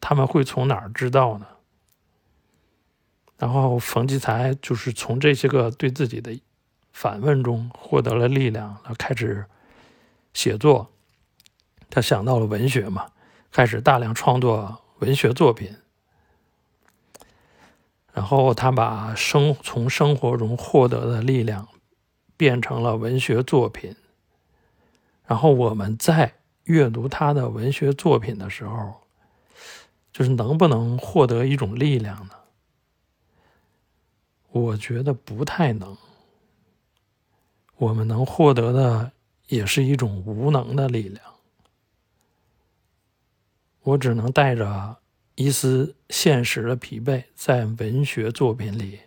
[0.00, 1.46] 他们会从哪儿知道呢？
[3.38, 6.38] 然后冯骥才就是从这些个对自己的
[6.92, 9.46] 反问中获得了力量，他开始
[10.32, 10.92] 写作。
[11.92, 13.12] 他想到了文学嘛，
[13.50, 15.76] 开始大量创作文学作品。
[18.14, 21.68] 然后他把生从生活中获得的力量
[22.38, 23.94] 变成了文学作品。
[25.26, 26.34] 然后我们在。
[26.66, 28.94] 阅读他的文学作品的时候，
[30.12, 32.34] 就是能不能获得一种力量呢？
[34.52, 35.98] 我觉得不太能。
[37.78, 39.10] 我们能获得的
[39.48, 41.31] 也是一种无能的力量。
[43.82, 44.98] 我只能带着
[45.34, 49.00] 一丝现实的疲惫，在文学作品里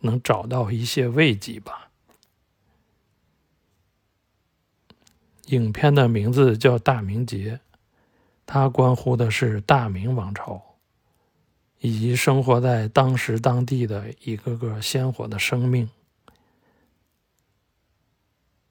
[0.00, 1.90] 能找到一些慰藉吧。
[5.46, 7.60] 影片的名字叫《大明劫》，
[8.44, 10.60] 它关乎的是大明王朝，
[11.78, 15.88] 以及生活在当时当地的一个个鲜活的生命。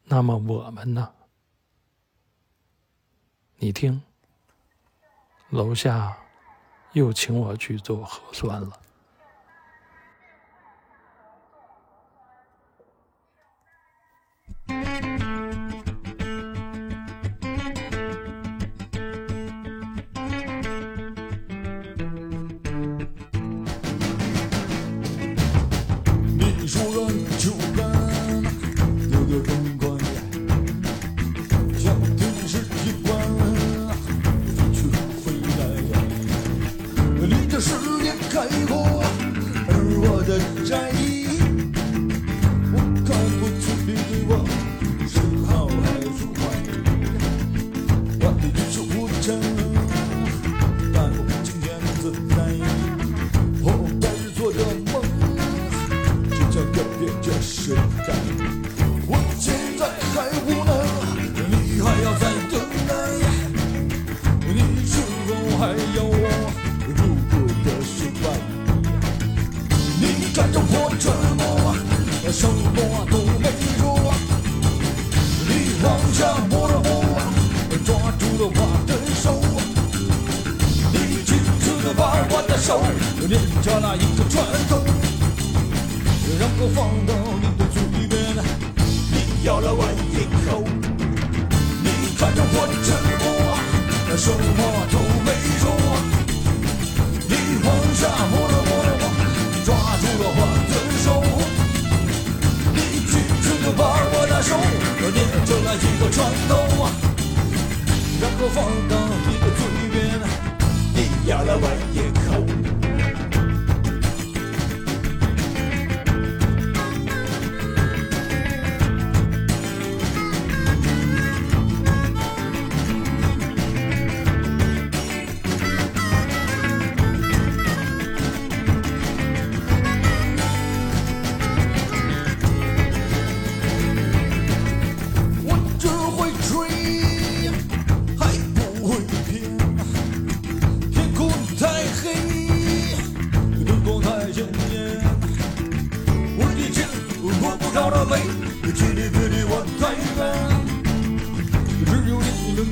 [0.04, 1.12] 那么我们呢？
[3.58, 4.02] 你听，
[5.50, 6.18] 楼下
[6.94, 8.80] 又请我去做核酸了。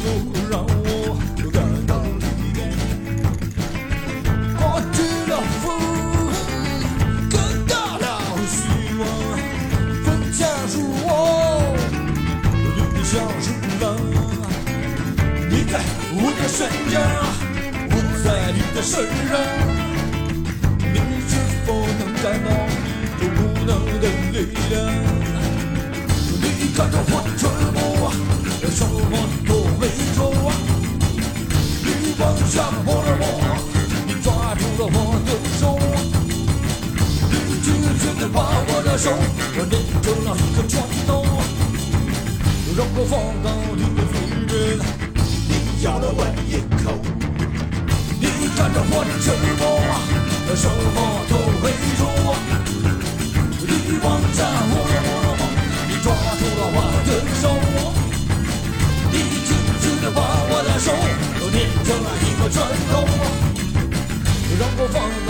[0.03, 0.09] 就
[0.49, 1.15] 让我
[1.53, 2.61] 感到力量
[4.57, 4.99] 刮起
[5.29, 5.31] 了
[5.61, 5.63] 风
[7.31, 7.39] 不
[10.91, 11.07] 我
[16.11, 16.43] 我的
[18.23, 18.91] 在你的身
[19.29, 19.31] 上
[20.91, 20.95] 你
[21.29, 21.31] 是
[21.65, 21.67] 否
[21.99, 22.49] 能感到
[23.21, 24.35] 无能的力
[24.69, 24.73] 量。
[26.41, 26.43] 你
[26.75, 27.52] 看着火车
[38.29, 41.23] 的手，我捏成了一个拳头。
[42.75, 44.13] 让我放到你的嘴
[44.47, 44.51] 边，
[45.49, 45.51] 你
[45.83, 46.49] 咬了我一
[46.83, 46.85] 口。
[48.19, 48.23] 你
[48.55, 49.25] 看着我的沉
[49.59, 49.61] 默，
[50.55, 50.97] 什么
[51.29, 51.65] 都没
[51.97, 52.01] 说。
[53.65, 53.67] 你
[54.03, 54.39] 望着
[54.71, 54.75] 我，
[55.87, 56.05] 你抓
[56.39, 57.09] 住了我的
[57.41, 57.43] 手，
[59.11, 59.13] 你
[59.45, 59.49] 紧
[59.81, 60.17] 紧地把
[60.49, 60.85] 我的手
[61.51, 62.55] 捏成了一个拳
[62.89, 62.91] 头。
[64.59, 65.29] 让我放到